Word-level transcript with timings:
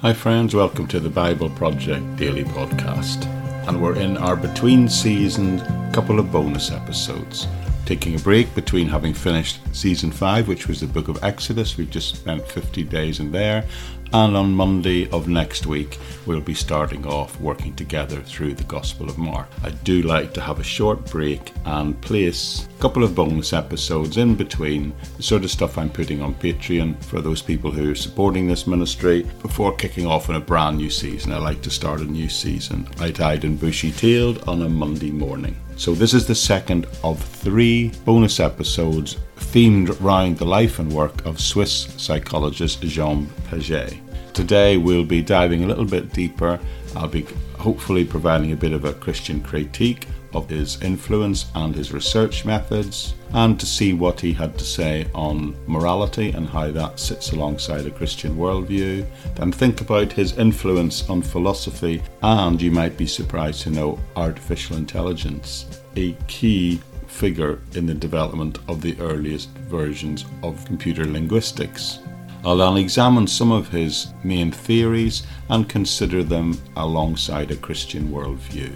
Hi, 0.00 0.12
friends, 0.12 0.54
welcome 0.54 0.86
to 0.88 1.00
the 1.00 1.08
Bible 1.08 1.50
Project 1.50 2.14
Daily 2.14 2.44
Podcast. 2.44 3.26
And 3.66 3.82
we're 3.82 3.96
in 3.96 4.16
our 4.16 4.36
between 4.36 4.88
season 4.88 5.58
couple 5.90 6.20
of 6.20 6.30
bonus 6.30 6.70
episodes. 6.70 7.48
Taking 7.88 8.16
a 8.16 8.18
break 8.18 8.54
between 8.54 8.86
having 8.86 9.14
finished 9.14 9.60
season 9.74 10.10
5, 10.10 10.46
which 10.46 10.68
was 10.68 10.78
the 10.78 10.86
book 10.86 11.08
of 11.08 11.24
Exodus, 11.24 11.78
we've 11.78 11.88
just 11.88 12.16
spent 12.16 12.46
50 12.46 12.82
days 12.82 13.18
in 13.18 13.32
there, 13.32 13.64
and 14.12 14.36
on 14.36 14.52
Monday 14.52 15.08
of 15.08 15.26
next 15.26 15.64
week, 15.64 15.98
we'll 16.26 16.42
be 16.42 16.52
starting 16.52 17.06
off 17.06 17.40
working 17.40 17.74
together 17.74 18.20
through 18.20 18.52
the 18.52 18.64
Gospel 18.64 19.08
of 19.08 19.16
Mark. 19.16 19.48
I 19.62 19.70
do 19.70 20.02
like 20.02 20.34
to 20.34 20.42
have 20.42 20.60
a 20.60 20.62
short 20.62 21.10
break 21.10 21.50
and 21.64 21.98
place 22.02 22.68
a 22.76 22.82
couple 22.82 23.04
of 23.04 23.14
bonus 23.14 23.54
episodes 23.54 24.18
in 24.18 24.34
between 24.34 24.92
the 25.16 25.22
sort 25.22 25.44
of 25.44 25.50
stuff 25.50 25.78
I'm 25.78 25.88
putting 25.88 26.20
on 26.20 26.34
Patreon 26.34 27.02
for 27.04 27.22
those 27.22 27.40
people 27.40 27.70
who 27.70 27.92
are 27.92 27.94
supporting 27.94 28.48
this 28.48 28.66
ministry 28.66 29.22
before 29.40 29.74
kicking 29.74 30.04
off 30.04 30.28
in 30.28 30.34
a 30.34 30.40
brand 30.40 30.76
new 30.76 30.90
season. 30.90 31.32
I 31.32 31.38
like 31.38 31.62
to 31.62 31.70
start 31.70 32.02
a 32.02 32.04
new 32.04 32.28
season. 32.28 32.86
I 33.00 33.12
died 33.12 33.44
in 33.44 33.56
bushy 33.56 33.92
tailed 33.92 34.46
on 34.46 34.60
a 34.60 34.68
Monday 34.68 35.10
morning. 35.10 35.56
So, 35.78 35.94
this 35.94 36.12
is 36.12 36.26
the 36.26 36.34
second 36.34 36.88
of 37.04 37.22
three 37.22 37.92
bonus 38.04 38.40
episodes 38.40 39.16
themed 39.36 40.00
around 40.00 40.36
the 40.36 40.44
life 40.44 40.80
and 40.80 40.92
work 40.92 41.24
of 41.24 41.40
Swiss 41.40 41.86
psychologist 41.96 42.82
Jean 42.82 43.26
Piaget. 43.48 43.96
Today, 44.32 44.76
we'll 44.76 45.04
be 45.04 45.22
diving 45.22 45.62
a 45.62 45.68
little 45.68 45.84
bit 45.84 46.12
deeper. 46.12 46.58
I'll 46.96 47.06
be 47.06 47.28
hopefully 47.58 48.04
providing 48.04 48.50
a 48.50 48.56
bit 48.56 48.72
of 48.72 48.86
a 48.86 48.92
Christian 48.92 49.40
critique 49.40 50.08
of 50.34 50.48
his 50.48 50.80
influence 50.82 51.46
and 51.54 51.74
his 51.74 51.92
research 51.92 52.44
methods, 52.44 53.14
and 53.32 53.58
to 53.58 53.66
see 53.66 53.92
what 53.92 54.20
he 54.20 54.32
had 54.32 54.56
to 54.58 54.64
say 54.64 55.06
on 55.14 55.56
morality 55.66 56.30
and 56.30 56.48
how 56.48 56.70
that 56.70 56.98
sits 56.98 57.32
alongside 57.32 57.86
a 57.86 57.90
Christian 57.90 58.36
worldview. 58.36 59.06
Then 59.34 59.52
think 59.52 59.80
about 59.80 60.12
his 60.12 60.36
influence 60.38 61.08
on 61.08 61.22
philosophy, 61.22 62.02
and 62.22 62.60
you 62.60 62.70
might 62.70 62.96
be 62.96 63.06
surprised 63.06 63.62
to 63.62 63.70
know 63.70 63.98
artificial 64.16 64.76
intelligence, 64.76 65.80
a 65.96 66.12
key 66.26 66.80
figure 67.06 67.60
in 67.74 67.86
the 67.86 67.94
development 67.94 68.58
of 68.68 68.80
the 68.80 68.98
earliest 69.00 69.50
versions 69.68 70.24
of 70.42 70.64
computer 70.66 71.04
linguistics. 71.04 72.00
I'll 72.44 72.56
then 72.56 72.76
examine 72.76 73.26
some 73.26 73.50
of 73.50 73.68
his 73.68 74.12
main 74.22 74.52
theories 74.52 75.26
and 75.48 75.68
consider 75.68 76.22
them 76.22 76.56
alongside 76.76 77.50
a 77.50 77.56
Christian 77.56 78.10
worldview 78.10 78.72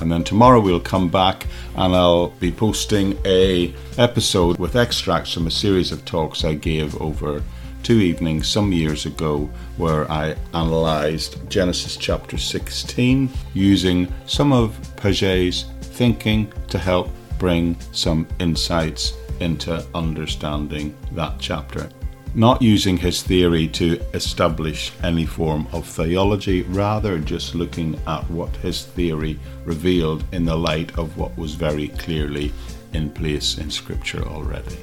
and 0.00 0.10
then 0.10 0.24
tomorrow 0.24 0.60
we'll 0.60 0.80
come 0.80 1.08
back 1.08 1.46
and 1.76 1.94
I'll 1.94 2.28
be 2.40 2.52
posting 2.52 3.18
a 3.24 3.74
episode 3.98 4.58
with 4.58 4.76
extracts 4.76 5.32
from 5.32 5.46
a 5.46 5.50
series 5.50 5.92
of 5.92 6.04
talks 6.04 6.44
I 6.44 6.54
gave 6.54 7.00
over 7.00 7.42
two 7.82 8.00
evenings 8.00 8.48
some 8.48 8.72
years 8.72 9.06
ago 9.06 9.50
where 9.76 10.10
I 10.10 10.36
analysed 10.54 11.38
Genesis 11.48 11.96
chapter 11.96 12.38
16 12.38 13.28
using 13.52 14.12
some 14.26 14.52
of 14.52 14.76
Piaget's 14.96 15.64
thinking 15.80 16.52
to 16.68 16.78
help 16.78 17.10
bring 17.38 17.76
some 17.92 18.26
insights 18.40 19.12
into 19.40 19.84
understanding 19.94 20.96
that 21.12 21.34
chapter 21.38 21.88
not 22.34 22.60
using 22.60 22.96
his 22.96 23.22
theory 23.22 23.68
to 23.68 24.00
establish 24.12 24.92
any 25.02 25.24
form 25.24 25.66
of 25.72 25.86
theology, 25.86 26.62
rather 26.62 27.18
just 27.18 27.54
looking 27.54 27.98
at 28.06 28.28
what 28.30 28.54
his 28.56 28.84
theory 28.84 29.38
revealed 29.64 30.24
in 30.32 30.44
the 30.44 30.56
light 30.56 30.96
of 30.98 31.16
what 31.16 31.36
was 31.38 31.54
very 31.54 31.88
clearly 31.88 32.52
in 32.92 33.10
place 33.10 33.58
in 33.58 33.70
Scripture 33.70 34.22
already. 34.24 34.76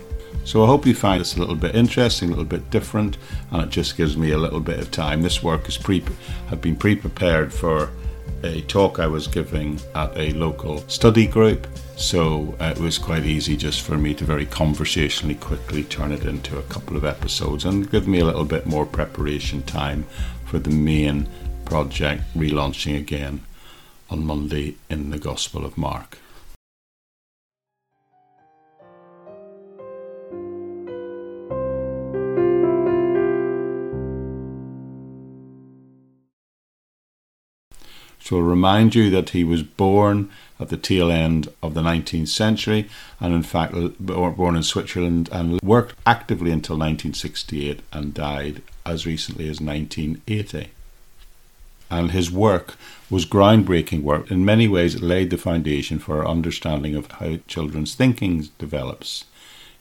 So 0.44 0.64
I 0.64 0.68
hope 0.68 0.86
you 0.86 0.96
find 0.96 1.22
this 1.22 1.36
a 1.36 1.40
little 1.40 1.56
bit 1.56 1.76
interesting, 1.76 2.30
a 2.30 2.32
little 2.32 2.46
bit 2.46 2.70
different, 2.72 3.18
and 3.52 3.64
it 3.64 3.70
just 3.70 3.96
gives 3.96 4.18
me 4.18 4.32
a 4.32 4.38
little 4.38 4.60
bit 4.60 4.80
of 4.80 4.90
time. 4.90 5.22
This 5.22 5.44
work 5.44 5.68
is 5.68 5.78
pre 5.78 6.04
been 6.62 6.76
pre-prepared 6.76 7.54
for 7.54 7.92
a 8.44 8.62
talk 8.62 9.00
I 9.00 9.08
was 9.08 9.28
giving 9.28 9.80
at 9.96 10.16
a 10.18 10.32
local 10.32 10.80
study 10.88 11.28
group 11.28 11.68
so 11.96 12.56
uh, 12.60 12.74
it 12.76 12.80
was 12.80 12.98
quite 12.98 13.26
easy 13.26 13.56
just 13.56 13.82
for 13.82 13.98
me 13.98 14.14
to 14.16 14.24
very 14.24 14.46
conversationally 14.46 15.36
quickly 15.36 15.84
turn 15.84 16.12
it 16.12 16.26
into 16.26 16.58
a 16.58 16.64
couple 16.64 16.98
of 16.98 17.06
episodes 17.06 17.66
and 17.66 17.92
give 17.92 18.08
me 18.08 18.20
a 18.20 18.26
little 18.26 18.46
bit 18.46 18.66
more 18.66 18.86
preparation 18.86 19.62
time 19.64 20.04
for 20.46 20.58
the 20.58 20.72
main 20.72 21.28
project 21.66 22.24
relaunching 22.36 22.98
again 22.98 23.42
on 24.10 24.26
Monday 24.26 24.76
in 24.90 25.12
the 25.12 25.20
Gospel 25.20 25.64
of 25.64 25.78
Mark. 25.78 26.18
So 38.32 38.38
I'll 38.38 38.44
remind 38.44 38.96
you 38.96 39.10
that 39.10 39.32
he 39.32 39.44
was 39.44 39.62
born 39.62 40.32
at 40.58 40.70
the 40.70 40.78
tail 40.78 41.12
end 41.12 41.50
of 41.62 41.74
the 41.74 41.82
19th 41.82 42.30
century 42.30 42.90
and, 43.20 43.34
in 43.34 43.44
fact, 43.44 43.74
born 44.00 44.56
in 44.56 44.64
Switzerland 44.64 45.28
and 45.34 45.60
worked 45.60 45.96
actively 46.06 46.50
until 46.50 46.78
1968 46.78 47.82
and 47.92 48.14
died 48.14 48.62
as 48.86 49.06
recently 49.06 49.50
as 49.50 49.60
1980. 49.60 50.70
And 51.90 52.12
his 52.12 52.32
work 52.32 52.76
was 53.10 53.26
groundbreaking 53.26 54.02
work. 54.02 54.32
In 54.32 54.46
many 54.46 54.70
ways, 54.70 54.96
it 54.96 55.02
laid 55.02 55.30
the 55.30 55.38
foundation 55.38 56.00
for 56.00 56.20
our 56.20 56.26
understanding 56.26 56.96
of 56.96 57.12
how 57.12 57.36
children's 57.48 57.96
thinking 57.96 58.48
develops. 58.58 59.26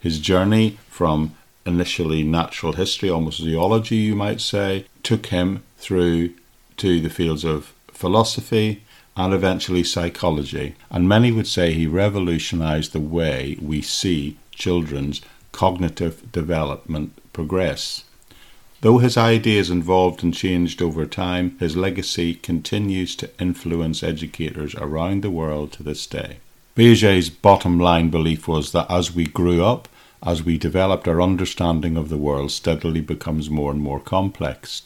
His 0.01 0.19
journey 0.19 0.77
from 0.89 1.37
initially 1.65 2.25
natural 2.25 2.73
history, 2.73 3.11
almost 3.11 3.39
zoology, 3.39 3.99
you 3.99 4.17
might 4.17 4.41
say, 4.41 4.87
took 5.05 5.27
him 5.27 5.63
through 5.79 6.35
to 6.79 7.01
the 7.01 7.11
fields 7.11 7.45
of 7.45 7.73
philosophy, 8.01 8.83
and 9.17 9.35
eventually 9.35 9.85
psychology. 9.85 10.75
And 10.91 11.09
many 11.09 11.31
would 11.31 11.47
say 11.47 11.73
he 11.73 11.87
revolutionized 11.87 12.93
the 12.93 13.01
way 13.19 13.59
we 13.61 13.83
see 13.83 14.39
children's 14.53 15.21
cognitive 15.53 16.33
development 16.33 17.13
progress. 17.33 18.05
Though 18.81 18.99
his 18.99 19.19
ideas 19.19 19.71
evolved 19.71 20.25
and 20.25 20.33
changed 20.33 20.81
over 20.81 21.05
time, 21.05 21.57
his 21.61 21.77
legacy 21.77 22.35
continues 22.35 23.15
to 23.17 23.31
influence 23.39 24.03
educators 24.03 24.75
around 24.77 25.23
the 25.23 25.31
world 25.31 25.73
to 25.73 25.83
this 25.83 26.07
day. 26.07 26.39
Piaget's 26.75 27.29
bottom 27.29 27.79
line 27.79 28.09
belief 28.09 28.49
was 28.49 28.73
that 28.73 28.91
as 28.91 29.15
we 29.15 29.27
grew 29.27 29.63
up, 29.63 29.87
as 30.23 30.43
we 30.43 30.57
developed 30.57 31.07
our 31.07 31.21
understanding 31.21 31.99
of 31.99 32.09
the 32.09 32.17
world 32.17 32.51
steadily 32.51 33.03
becomes 33.03 33.51
more 33.51 33.71
and 33.71 33.83
more 33.83 34.01
complex. 34.01 34.83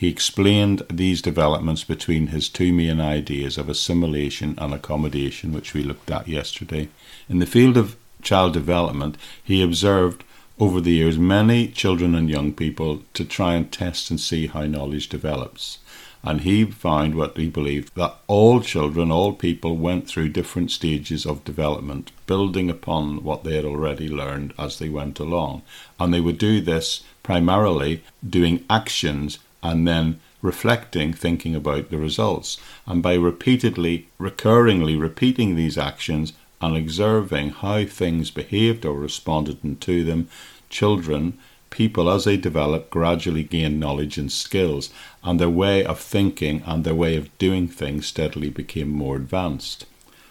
He 0.00 0.08
explained 0.08 0.82
these 0.88 1.20
developments 1.20 1.84
between 1.84 2.28
his 2.28 2.48
two 2.48 2.72
main 2.72 3.02
ideas 3.02 3.58
of 3.58 3.68
assimilation 3.68 4.54
and 4.56 4.72
accommodation, 4.72 5.52
which 5.52 5.74
we 5.74 5.82
looked 5.82 6.10
at 6.10 6.26
yesterday. 6.26 6.88
In 7.28 7.38
the 7.38 7.44
field 7.44 7.76
of 7.76 7.96
child 8.22 8.54
development, 8.54 9.18
he 9.44 9.62
observed 9.62 10.24
over 10.58 10.80
the 10.80 10.92
years 10.92 11.18
many 11.18 11.68
children 11.68 12.14
and 12.14 12.30
young 12.30 12.54
people 12.54 13.02
to 13.12 13.26
try 13.26 13.52
and 13.52 13.70
test 13.70 14.08
and 14.10 14.18
see 14.18 14.46
how 14.46 14.64
knowledge 14.64 15.10
develops. 15.10 15.80
And 16.24 16.40
he 16.40 16.64
found 16.64 17.14
what 17.14 17.36
he 17.36 17.50
believed 17.50 17.94
that 17.94 18.14
all 18.26 18.62
children, 18.62 19.10
all 19.12 19.34
people 19.34 19.76
went 19.76 20.08
through 20.08 20.30
different 20.30 20.70
stages 20.70 21.26
of 21.26 21.44
development, 21.44 22.10
building 22.26 22.70
upon 22.70 23.22
what 23.22 23.44
they 23.44 23.56
had 23.56 23.66
already 23.66 24.08
learned 24.08 24.54
as 24.58 24.78
they 24.78 24.88
went 24.88 25.20
along. 25.20 25.60
And 25.98 26.14
they 26.14 26.22
would 26.22 26.38
do 26.38 26.62
this 26.62 27.02
primarily 27.22 28.02
doing 28.26 28.64
actions 28.70 29.38
and 29.62 29.86
then 29.86 30.20
reflecting, 30.42 31.12
thinking 31.12 31.54
about 31.54 31.90
the 31.90 31.98
results. 31.98 32.58
And 32.86 33.02
by 33.02 33.14
repeatedly, 33.14 34.08
recurringly 34.18 34.98
repeating 34.98 35.54
these 35.54 35.76
actions 35.76 36.32
and 36.60 36.76
observing 36.76 37.50
how 37.50 37.84
things 37.84 38.30
behaved 38.30 38.84
or 38.84 38.98
responded 38.98 39.80
to 39.80 40.04
them, 40.04 40.28
children, 40.68 41.38
people 41.70 42.10
as 42.10 42.24
they 42.24 42.36
develop, 42.36 42.90
gradually 42.90 43.44
gain 43.44 43.78
knowledge 43.78 44.18
and 44.18 44.30
skills, 44.30 44.90
and 45.22 45.38
their 45.38 45.48
way 45.48 45.84
of 45.84 45.98
thinking 45.98 46.62
and 46.66 46.84
their 46.84 46.94
way 46.94 47.16
of 47.16 47.36
doing 47.38 47.68
things 47.68 48.06
steadily 48.06 48.50
became 48.50 48.88
more 48.88 49.16
advanced. 49.16 49.86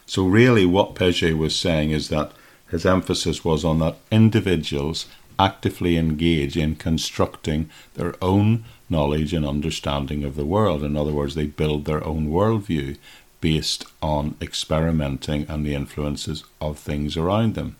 So, 0.05 0.25
really, 0.25 0.65
what 0.65 0.95
Piaget 0.95 1.37
was 1.37 1.55
saying 1.55 1.91
is 1.91 2.09
that 2.09 2.31
his 2.69 2.85
emphasis 2.85 3.43
was 3.43 3.65
on 3.65 3.79
that 3.79 3.97
individuals 4.11 5.07
actively 5.39 5.97
engage 5.97 6.57
in 6.57 6.75
constructing 6.75 7.69
their 7.95 8.13
own 8.21 8.65
knowledge 8.89 9.33
and 9.33 9.45
understanding 9.45 10.23
of 10.23 10.35
the 10.35 10.45
world. 10.45 10.83
In 10.83 10.97
other 10.97 11.13
words, 11.13 11.35
they 11.35 11.45
build 11.47 11.85
their 11.85 12.03
own 12.03 12.27
worldview 12.27 12.97
based 13.41 13.85
on 14.01 14.35
experimenting 14.41 15.45
and 15.47 15.65
the 15.65 15.73
influences 15.73 16.43
of 16.59 16.77
things 16.77 17.15
around 17.15 17.55
them. 17.55 17.77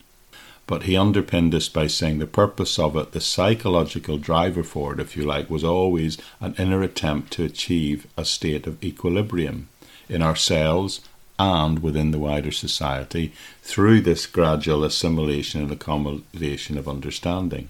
But 0.65 0.83
he 0.83 0.95
underpinned 0.95 1.51
this 1.51 1.67
by 1.67 1.87
saying 1.87 2.19
the 2.19 2.27
purpose 2.27 2.77
of 2.77 2.95
it, 2.95 3.11
the 3.11 3.19
psychological 3.19 4.17
driver 4.17 4.63
for 4.63 4.93
it, 4.93 4.99
if 4.99 5.17
you 5.17 5.23
like, 5.23 5.49
was 5.49 5.63
always 5.63 6.17
an 6.39 6.55
inner 6.57 6.83
attempt 6.83 7.33
to 7.33 7.43
achieve 7.43 8.07
a 8.15 8.23
state 8.23 8.67
of 8.67 8.81
equilibrium 8.83 9.67
in 10.07 10.21
ourselves 10.21 11.01
and 11.39 11.79
within 11.79 12.11
the 12.11 12.19
wider 12.19 12.51
society 12.51 13.31
through 13.63 14.01
this 14.01 14.27
gradual 14.27 14.83
assimilation 14.83 15.61
and 15.61 15.71
accommodation 15.71 16.77
of 16.77 16.87
understanding. 16.87 17.69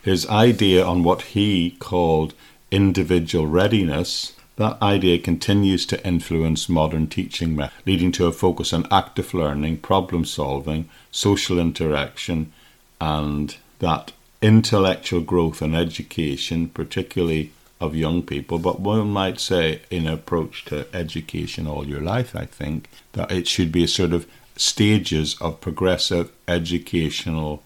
His 0.00 0.26
idea 0.28 0.84
on 0.86 1.02
what 1.02 1.22
he 1.22 1.72
called 1.72 2.32
individual 2.70 3.46
readiness, 3.46 4.34
that 4.56 4.80
idea 4.80 5.18
continues 5.18 5.84
to 5.86 6.06
influence 6.06 6.68
modern 6.68 7.08
teaching 7.08 7.56
methods, 7.56 7.82
leading 7.86 8.12
to 8.12 8.26
a 8.26 8.32
focus 8.32 8.72
on 8.72 8.86
active 8.90 9.34
learning, 9.34 9.78
problem 9.78 10.24
solving, 10.24 10.88
social 11.10 11.58
interaction, 11.58 12.52
and 13.00 13.56
that 13.80 14.12
intellectual 14.40 15.20
growth 15.20 15.60
and 15.60 15.74
education, 15.74 16.68
particularly 16.68 17.52
of 17.80 17.96
young 17.96 18.22
people, 18.22 18.58
but 18.58 18.80
one 18.80 19.10
might 19.10 19.40
say, 19.40 19.80
in 19.90 20.06
approach 20.06 20.64
to 20.66 20.86
education 20.94 21.66
all 21.66 21.86
your 21.86 22.02
life, 22.02 22.36
I 22.36 22.44
think, 22.44 22.88
that 23.12 23.32
it 23.32 23.48
should 23.48 23.72
be 23.72 23.84
a 23.84 23.88
sort 23.88 24.12
of 24.12 24.26
stages 24.56 25.36
of 25.40 25.60
progressive 25.60 26.30
educational 26.46 27.62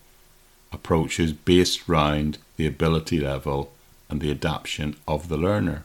approaches 0.73 1.33
based 1.33 1.89
around 1.89 2.39
the 2.57 2.67
ability 2.67 3.19
level 3.19 3.73
and 4.09 4.21
the 4.21 4.31
adaptation 4.31 4.97
of 5.09 5.29
the 5.29 5.37
learner. 5.37 5.85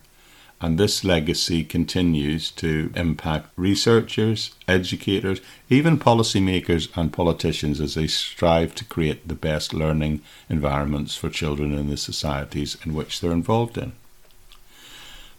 And 0.61 0.77
this 0.77 1.05
legacy 1.05 1.63
continues 1.63 2.51
to 2.51 2.91
impact 2.93 3.47
researchers, 3.55 4.51
educators, 4.67 5.39
even 5.69 5.97
policymakers 5.97 6.89
and 6.97 7.13
politicians 7.13 7.79
as 7.79 7.95
they 7.95 8.07
strive 8.07 8.75
to 8.75 8.85
create 8.85 9.27
the 9.27 9.35
best 9.35 9.73
learning 9.73 10.21
environments 10.49 11.15
for 11.15 11.29
children 11.29 11.73
in 11.73 11.89
the 11.89 11.95
societies 11.95 12.77
in 12.85 12.93
which 12.93 13.21
they're 13.21 13.31
involved 13.31 13.77
in. 13.77 13.93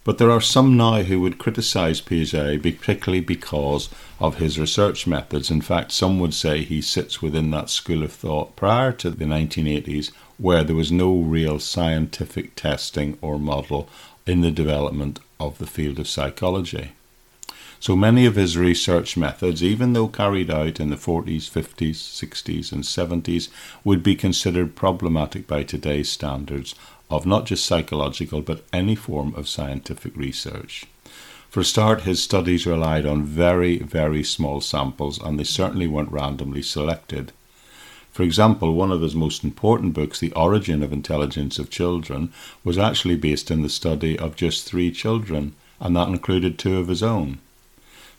But 0.02 0.16
there 0.16 0.30
are 0.30 0.40
some 0.40 0.76
now 0.76 1.02
who 1.02 1.20
would 1.20 1.38
criticize 1.38 2.00
Piaget, 2.00 2.62
particularly 2.62 3.20
because 3.20 3.90
of 4.18 4.36
his 4.38 4.58
research 4.58 5.06
methods. 5.06 5.50
In 5.50 5.60
fact, 5.60 5.92
some 5.92 6.18
would 6.20 6.32
say 6.32 6.62
he 6.62 6.80
sits 6.80 7.20
within 7.20 7.50
that 7.50 7.68
school 7.68 8.02
of 8.02 8.12
thought 8.12 8.56
prior 8.56 8.92
to 8.92 9.10
the 9.10 9.26
1980s, 9.26 10.10
where 10.38 10.64
there 10.64 10.76
was 10.76 10.90
no 10.90 11.14
real 11.18 11.58
scientific 11.58 12.54
testing 12.54 13.18
or 13.20 13.38
model 13.38 13.90
in 14.26 14.40
the 14.40 14.50
development 14.50 15.20
of 15.38 15.58
the 15.58 15.66
field 15.66 15.98
of 15.98 16.08
psychology. 16.08 16.92
So 17.82 17.96
many 17.96 18.26
of 18.26 18.36
his 18.36 18.58
research 18.58 19.16
methods, 19.16 19.64
even 19.64 19.94
though 19.94 20.08
carried 20.08 20.50
out 20.50 20.80
in 20.80 20.90
the 20.90 20.96
40s, 20.96 21.48
50s, 21.48 21.94
60s, 21.94 22.72
and 22.72 22.84
70s, 22.84 23.48
would 23.84 24.02
be 24.02 24.14
considered 24.14 24.76
problematic 24.76 25.46
by 25.46 25.62
today's 25.62 26.10
standards 26.10 26.74
of 27.08 27.24
not 27.24 27.46
just 27.46 27.64
psychological 27.64 28.42
but 28.42 28.66
any 28.70 28.94
form 28.94 29.34
of 29.34 29.48
scientific 29.48 30.14
research. 30.14 30.84
For 31.48 31.60
a 31.60 31.64
start, 31.64 32.02
his 32.02 32.22
studies 32.22 32.66
relied 32.66 33.06
on 33.06 33.24
very, 33.24 33.78
very 33.78 34.24
small 34.24 34.60
samples 34.60 35.18
and 35.18 35.40
they 35.40 35.44
certainly 35.44 35.86
weren't 35.86 36.12
randomly 36.12 36.60
selected. 36.60 37.32
For 38.12 38.24
example, 38.24 38.74
one 38.74 38.92
of 38.92 39.00
his 39.00 39.14
most 39.14 39.42
important 39.42 39.94
books, 39.94 40.20
The 40.20 40.32
Origin 40.32 40.82
of 40.82 40.92
Intelligence 40.92 41.58
of 41.58 41.70
Children, 41.70 42.30
was 42.62 42.76
actually 42.76 43.16
based 43.16 43.50
in 43.50 43.62
the 43.62 43.70
study 43.70 44.18
of 44.18 44.36
just 44.36 44.66
three 44.66 44.90
children, 44.90 45.54
and 45.80 45.96
that 45.96 46.08
included 46.08 46.58
two 46.58 46.76
of 46.76 46.88
his 46.88 47.02
own. 47.02 47.38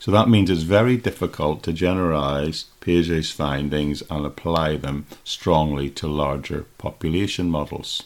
So 0.01 0.09
that 0.09 0.27
means 0.27 0.50
it's 0.50 0.63
very 0.63 0.98
difficult 0.98 1.62
to 1.62 1.71
generalize 1.71 2.65
Piaget's 2.81 3.30
findings 3.30 4.01
and 4.09 4.25
apply 4.25 4.77
them 4.77 5.06
strongly 5.24 5.92
to 5.92 6.07
larger 6.07 6.65
population 6.80 7.51
models. 7.51 8.01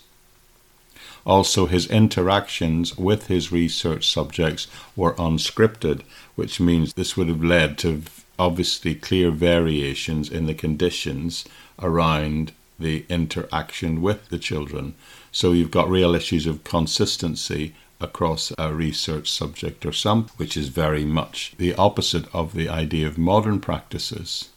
Also, 1.25 1.67
his 1.67 1.87
interactions 1.87 2.97
with 2.97 3.27
his 3.27 3.49
research 3.49 4.11
subjects 4.11 4.67
were 4.97 5.13
unscripted, 5.13 6.01
which 6.35 6.59
means 6.59 6.93
this 6.93 7.15
would 7.15 7.29
have 7.29 7.41
led 7.41 7.77
to 7.77 8.01
obviously 8.37 8.93
clear 8.93 9.31
variations 9.31 10.29
in 10.29 10.47
the 10.47 10.53
conditions 10.53 11.45
around 11.81 12.51
the 12.77 13.05
interaction 13.07 14.01
with 14.01 14.27
the 14.27 14.37
children. 14.37 14.95
So 15.31 15.53
you've 15.53 15.71
got 15.71 15.89
real 15.89 16.13
issues 16.13 16.45
of 16.45 16.65
consistency 16.65 17.73
across 17.99 18.51
a 18.57 18.73
research 18.73 19.31
subject 19.31 19.85
or 19.85 19.91
some, 19.91 20.27
which 20.37 20.57
is 20.57 20.67
very 20.69 21.05
much 21.05 21.53
the 21.57 21.75
opposite 21.75 22.33
of 22.33 22.53
the 22.53 22.69
idea 22.69 23.07
of 23.07 23.17
modern 23.17 23.59
practices, 23.59 24.49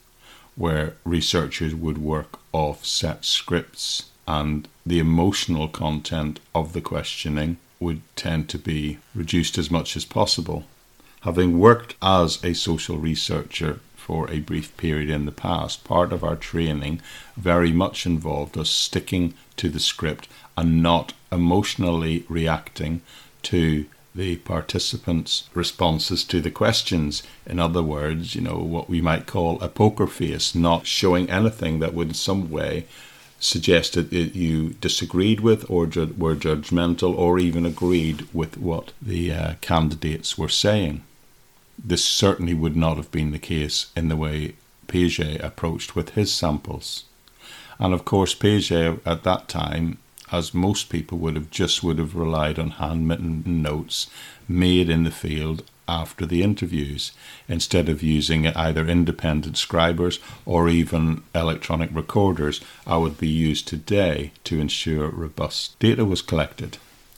where 0.56 0.94
researchers 1.04 1.74
would 1.74 1.98
work 1.98 2.38
off 2.52 2.84
set 2.84 3.24
scripts 3.24 4.10
and 4.26 4.68
the 4.84 4.98
emotional 4.98 5.68
content 5.68 6.40
of 6.54 6.72
the 6.72 6.80
questioning 6.80 7.56
would 7.80 8.00
tend 8.16 8.48
to 8.48 8.58
be 8.58 8.98
reduced 9.14 9.56
as 9.56 9.70
much 9.70 9.96
as 9.96 10.04
possible. 10.04 10.64
Having 11.22 11.58
worked 11.58 11.94
as 12.02 12.42
a 12.44 12.54
social 12.54 12.98
researcher 12.98 13.80
for 13.96 14.30
a 14.30 14.40
brief 14.40 14.76
period 14.76 15.10
in 15.10 15.26
the 15.26 15.32
past, 15.32 15.84
part 15.84 16.12
of 16.12 16.24
our 16.24 16.36
training 16.36 17.00
very 17.36 17.72
much 17.72 18.06
involved 18.06 18.56
us 18.56 18.70
sticking 18.70 19.34
to 19.56 19.68
the 19.68 19.80
script 19.80 20.28
and 20.56 20.82
not 20.82 21.12
emotionally 21.30 22.24
reacting 22.28 23.00
to 23.48 23.86
the 24.14 24.36
participants' 24.36 25.48
responses 25.54 26.24
to 26.24 26.40
the 26.40 26.50
questions. 26.50 27.22
In 27.46 27.58
other 27.58 27.82
words, 27.82 28.34
you 28.34 28.40
know, 28.40 28.58
what 28.58 28.88
we 28.88 29.00
might 29.00 29.26
call 29.26 29.60
a 29.60 29.68
poker 29.68 30.06
face, 30.06 30.54
not 30.54 30.86
showing 30.86 31.30
anything 31.30 31.78
that 31.78 31.94
would 31.94 32.08
in 32.08 32.14
some 32.14 32.50
way 32.50 32.86
suggest 33.40 33.94
that 33.94 34.12
you 34.12 34.70
disagreed 34.80 35.40
with 35.40 35.64
or 35.70 35.86
ju- 35.86 36.14
were 36.18 36.34
judgmental 36.34 37.16
or 37.16 37.38
even 37.38 37.64
agreed 37.64 38.26
with 38.32 38.58
what 38.58 38.92
the 39.00 39.32
uh, 39.32 39.54
candidates 39.60 40.36
were 40.36 40.48
saying. 40.48 41.04
This 41.78 42.04
certainly 42.04 42.54
would 42.54 42.76
not 42.76 42.96
have 42.96 43.12
been 43.12 43.30
the 43.30 43.38
case 43.38 43.86
in 43.96 44.08
the 44.08 44.16
way 44.16 44.54
Piaget 44.88 45.42
approached 45.44 45.94
with 45.94 46.10
his 46.10 46.32
samples. 46.32 47.04
And 47.78 47.94
of 47.94 48.04
course, 48.04 48.34
Piaget 48.34 48.98
at 49.06 49.22
that 49.22 49.46
time, 49.46 49.98
as 50.32 50.54
most 50.54 50.88
people 50.88 51.18
would 51.18 51.34
have, 51.34 51.50
just 51.50 51.82
would 51.82 51.98
have 51.98 52.14
relied 52.14 52.58
on 52.58 52.70
handwritten 52.70 53.62
notes 53.62 54.08
made 54.48 54.88
in 54.88 55.04
the 55.04 55.10
field 55.10 55.62
after 55.88 56.26
the 56.26 56.42
interviews 56.42 57.12
instead 57.48 57.88
of 57.88 58.02
using 58.02 58.46
either 58.48 58.86
independent 58.86 59.56
scribers 59.56 60.18
or 60.44 60.68
even 60.68 61.22
electronic 61.34 61.88
recorders 61.92 62.60
I 62.86 62.98
would 62.98 63.18
be 63.18 63.28
used 63.28 63.66
today 63.66 64.32
to 64.44 64.60
ensure 64.60 65.08
robust 65.08 65.78
data 65.78 66.04
was 66.04 66.20
collected. 66.20 66.76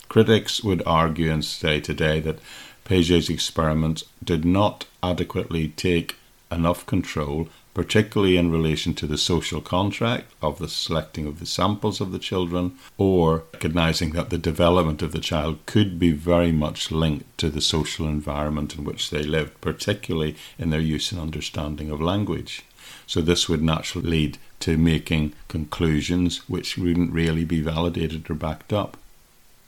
Critics 0.08 0.62
would 0.62 0.82
argue 0.86 1.30
and 1.30 1.44
say 1.44 1.80
today 1.80 2.20
that 2.20 2.38
Piaget's 2.84 3.28
experiments 3.28 4.04
did 4.22 4.44
not 4.44 4.86
adequately 5.02 5.68
take 5.68 6.16
enough 6.50 6.86
control 6.86 7.48
particularly 7.74 8.36
in 8.36 8.50
relation 8.50 8.94
to 8.94 9.06
the 9.06 9.18
social 9.18 9.60
contract 9.60 10.32
of 10.42 10.58
the 10.58 10.68
selecting 10.68 11.26
of 11.26 11.38
the 11.38 11.46
samples 11.46 12.00
of 12.00 12.12
the 12.12 12.18
children, 12.18 12.76
or 12.98 13.44
recognizing 13.52 14.10
that 14.10 14.30
the 14.30 14.38
development 14.38 15.02
of 15.02 15.12
the 15.12 15.20
child 15.20 15.58
could 15.66 15.98
be 15.98 16.12
very 16.12 16.52
much 16.52 16.90
linked 16.90 17.38
to 17.38 17.48
the 17.48 17.60
social 17.60 18.06
environment 18.06 18.76
in 18.76 18.84
which 18.84 19.10
they 19.10 19.22
lived, 19.22 19.60
particularly 19.60 20.36
in 20.58 20.70
their 20.70 20.80
use 20.80 21.12
and 21.12 21.20
understanding 21.20 21.90
of 21.90 22.00
language. 22.00 22.62
So, 23.06 23.20
this 23.20 23.48
would 23.48 23.62
naturally 23.62 24.08
lead 24.08 24.38
to 24.60 24.76
making 24.76 25.32
conclusions 25.48 26.48
which 26.48 26.76
wouldn't 26.76 27.12
really 27.12 27.44
be 27.44 27.60
validated 27.60 28.30
or 28.30 28.34
backed 28.34 28.72
up. 28.72 28.96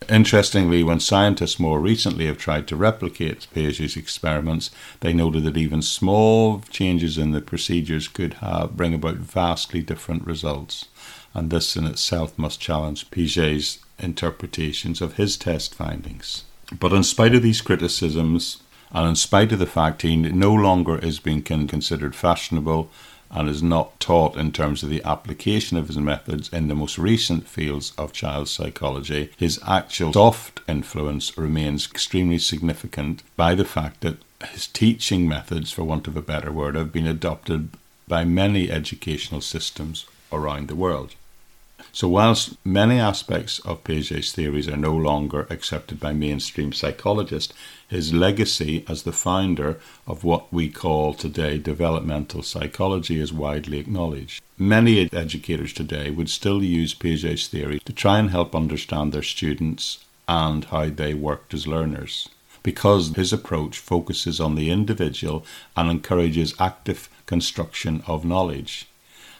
Interestingly, 0.08 0.82
when 0.82 1.00
scientists 1.00 1.58
more 1.58 1.80
recently 1.80 2.26
have 2.26 2.38
tried 2.38 2.66
to 2.68 2.76
replicate 2.76 3.46
Piaget's 3.54 3.96
experiments, 3.96 4.70
they 5.00 5.12
noted 5.12 5.44
that 5.44 5.56
even 5.56 5.82
small 5.82 6.60
changes 6.70 7.18
in 7.18 7.32
the 7.32 7.40
procedures 7.40 8.08
could 8.08 8.34
have, 8.34 8.76
bring 8.76 8.94
about 8.94 9.16
vastly 9.16 9.82
different 9.82 10.26
results. 10.26 10.86
And 11.34 11.50
this 11.50 11.76
in 11.76 11.86
itself 11.86 12.38
must 12.38 12.60
challenge 12.60 13.10
Piaget's 13.10 13.78
interpretations 13.98 15.00
of 15.00 15.14
his 15.14 15.36
test 15.36 15.74
findings. 15.74 16.44
But 16.78 16.92
in 16.92 17.04
spite 17.04 17.34
of 17.34 17.42
these 17.42 17.60
criticisms, 17.60 18.62
and 18.92 19.08
in 19.08 19.16
spite 19.16 19.52
of 19.52 19.58
the 19.58 19.66
fact 19.66 20.02
he 20.02 20.16
no 20.16 20.52
longer 20.52 20.98
is 20.98 21.18
being 21.18 21.42
considered 21.42 22.14
fashionable 22.14 22.90
and 23.32 23.48
is 23.48 23.62
not 23.62 23.98
taught 23.98 24.36
in 24.36 24.52
terms 24.52 24.82
of 24.82 24.90
the 24.90 25.02
application 25.04 25.76
of 25.76 25.88
his 25.88 25.98
methods 25.98 26.52
in 26.52 26.68
the 26.68 26.74
most 26.74 26.98
recent 26.98 27.48
fields 27.48 27.92
of 27.96 28.12
child 28.12 28.48
psychology, 28.48 29.30
his 29.36 29.58
actual 29.66 30.12
soft 30.12 30.60
influence 30.68 31.36
remains 31.38 31.88
extremely 31.90 32.38
significant 32.38 33.22
by 33.36 33.54
the 33.54 33.64
fact 33.64 34.02
that 34.02 34.18
his 34.48 34.66
teaching 34.66 35.28
methods, 35.28 35.72
for 35.72 35.84
want 35.84 36.06
of 36.06 36.16
a 36.16 36.22
better 36.22 36.52
word, 36.52 36.74
have 36.74 36.92
been 36.92 37.06
adopted 37.06 37.70
by 38.06 38.24
many 38.24 38.70
educational 38.70 39.40
systems 39.40 40.06
around 40.32 40.68
the 40.68 40.76
world. 40.76 41.14
So, 41.94 42.08
whilst 42.08 42.56
many 42.64 42.98
aspects 42.98 43.58
of 43.66 43.84
Piaget's 43.84 44.32
theories 44.32 44.66
are 44.66 44.78
no 44.78 44.96
longer 44.96 45.46
accepted 45.50 46.00
by 46.00 46.14
mainstream 46.14 46.72
psychologists, 46.72 47.52
his 47.86 48.14
legacy 48.14 48.82
as 48.88 49.02
the 49.02 49.12
founder 49.12 49.78
of 50.06 50.24
what 50.24 50.50
we 50.50 50.70
call 50.70 51.12
today 51.12 51.58
developmental 51.58 52.42
psychology 52.42 53.20
is 53.20 53.30
widely 53.30 53.78
acknowledged. 53.78 54.42
Many 54.56 55.06
educators 55.12 55.74
today 55.74 56.08
would 56.08 56.30
still 56.30 56.62
use 56.62 56.94
Piaget's 56.94 57.46
theory 57.46 57.78
to 57.80 57.92
try 57.92 58.18
and 58.18 58.30
help 58.30 58.54
understand 58.54 59.12
their 59.12 59.22
students 59.22 60.02
and 60.26 60.64
how 60.64 60.88
they 60.88 61.12
worked 61.12 61.52
as 61.52 61.66
learners 61.66 62.26
because 62.62 63.14
his 63.16 63.32
approach 63.32 63.76
focuses 63.76 64.40
on 64.40 64.54
the 64.54 64.70
individual 64.70 65.44
and 65.76 65.90
encourages 65.90 66.54
active 66.60 67.10
construction 67.26 68.02
of 68.06 68.24
knowledge 68.24 68.86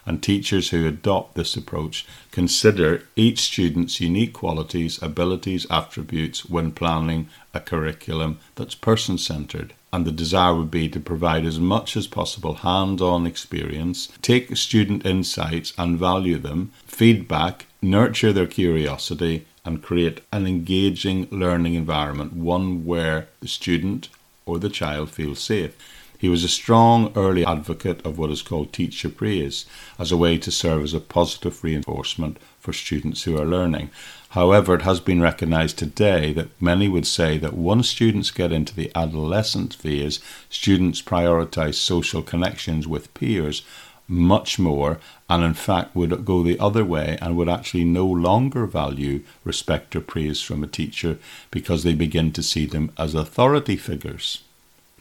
and 0.05 0.23
teachers 0.23 0.71
who 0.71 0.87
adopt 0.87 1.35
this 1.35 1.57
approach 1.57 2.07
consider 2.31 3.05
each 3.17 3.41
student's 3.41 4.01
unique 4.01 4.33
qualities, 4.33 5.01
abilities, 5.03 5.67
attributes 5.71 6.45
when 6.47 6.73
planning 6.73 7.29
a 7.55 7.61
curriculum 7.61 8.39
that's 8.55 8.75
person 8.75 9.19
centered. 9.19 9.75
And 9.93 10.07
the 10.07 10.13
desire 10.13 10.55
would 10.55 10.71
be 10.71 10.89
to 10.89 11.01
provide 11.01 11.45
as 11.45 11.61
much 11.61 11.97
as 11.97 12.07
possible 12.07 12.55
hands 12.55 13.03
on 13.03 13.27
experience, 13.27 14.09
take 14.23 14.57
student 14.57 15.05
insights 15.05 15.75
and 15.77 15.99
value 15.99 16.39
them, 16.39 16.73
feedback, 16.87 17.67
nurture 17.83 18.33
their 18.33 18.47
curiosity, 18.47 19.47
and 19.65 19.83
create 19.83 20.23
an 20.33 20.47
engaging 20.47 21.29
learning 21.31 21.75
environment, 21.75 22.33
one 22.33 22.85
where 22.85 23.29
the 23.41 23.49
student 23.49 24.09
or 24.47 24.59
the 24.59 24.71
child 24.71 25.11
feels 25.11 25.41
safe. 25.41 25.77
He 26.23 26.29
was 26.29 26.45
a 26.45 26.49
strong 26.49 27.13
early 27.17 27.45
advocate 27.45 28.07
of 28.07 28.17
what 28.17 28.31
is 28.31 28.43
called 28.43 28.73
teacher 28.73 29.09
praise 29.09 29.67
as 29.99 30.13
a 30.13 30.17
way 30.17 30.39
to 30.39 30.53
serve 30.53 30.85
as 30.85 30.95
a 30.95 31.01
positive 31.01 31.65
reinforcement 31.65 32.39
for 32.61 32.73
students 32.73 33.25
who 33.25 33.37
are 33.37 33.45
learning. 33.45 33.91
However, 34.29 34.77
it 34.77 34.83
has 34.83 35.01
been 35.01 35.21
recognized 35.21 35.79
today 35.79 36.33
that 36.35 36.63
many 36.63 36.87
would 36.87 37.09
say 37.09 37.39
that 37.39 37.55
once 37.55 37.89
students 37.89 38.31
get 38.31 38.53
into 38.53 38.73
the 38.73 38.93
adolescent 38.95 39.75
phase, 39.75 40.21
students 40.49 41.03
prioritize 41.03 41.75
social 41.75 42.23
connections 42.23 42.87
with 42.87 43.13
peers 43.15 43.63
much 44.07 44.61
more, 44.61 45.01
and 45.29 45.43
in 45.43 45.55
fact 45.55 45.97
would 45.97 46.25
go 46.25 46.45
the 46.45 46.61
other 46.61 46.85
way 46.85 47.19
and 47.21 47.37
would 47.37 47.49
actually 47.49 47.85
no 47.85 48.07
longer 48.07 48.65
value 48.65 49.25
respect 49.43 49.97
or 49.97 50.01
praise 50.01 50.41
from 50.41 50.63
a 50.63 50.69
teacher 50.69 51.19
because 51.51 51.83
they 51.83 51.95
begin 51.95 52.31
to 52.31 52.45
see 52.45 52.65
them 52.65 52.93
as 52.97 53.13
authority 53.13 53.75
figures. 53.75 54.45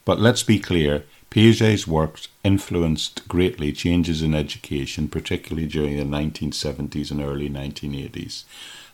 But 0.06 0.20
let's 0.20 0.44
be 0.44 0.60
clear 0.60 1.04
Piaget's 1.30 1.88
works 1.88 2.28
influenced 2.44 3.28
greatly 3.28 3.72
changes 3.72 4.22
in 4.22 4.36
education, 4.36 5.08
particularly 5.08 5.68
during 5.68 5.98
the 5.98 6.04
1970s 6.04 7.10
and 7.10 7.22
early 7.22 7.50
1980s. 7.50 8.44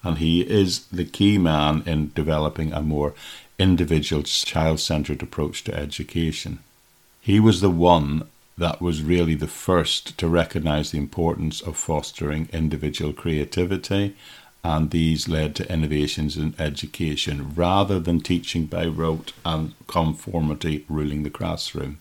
And 0.03 0.19
he 0.19 0.41
is 0.41 0.85
the 0.87 1.05
key 1.05 1.37
man 1.37 1.81
in 1.85 2.11
developing 2.13 2.73
a 2.73 2.81
more 2.81 3.13
individual, 3.57 4.21
child 4.21 4.79
centered 4.79 5.23
approach 5.23 5.63
to 5.63 5.73
education. 5.73 6.59
He 7.21 7.39
was 7.39 7.61
the 7.61 7.71
one 7.71 8.27
that 8.57 8.81
was 8.81 9.01
really 9.01 9.35
the 9.35 9.47
first 9.47 10.17
to 10.17 10.27
recognize 10.27 10.91
the 10.91 10.97
importance 10.97 11.61
of 11.61 11.75
fostering 11.77 12.49
individual 12.53 13.13
creativity 13.13 14.15
and 14.67 14.91
these 14.91 15.29
led 15.29 15.55
to 15.55 15.71
innovations 15.71 16.35
in 16.35 16.53
education 16.59 17.53
rather 17.55 18.01
than 18.01 18.19
teaching 18.19 18.65
by 18.65 18.85
rote 18.85 19.31
and 19.45 19.73
conformity 19.87 20.83
ruling 20.89 21.23
the 21.23 21.29
classroom. 21.29 21.99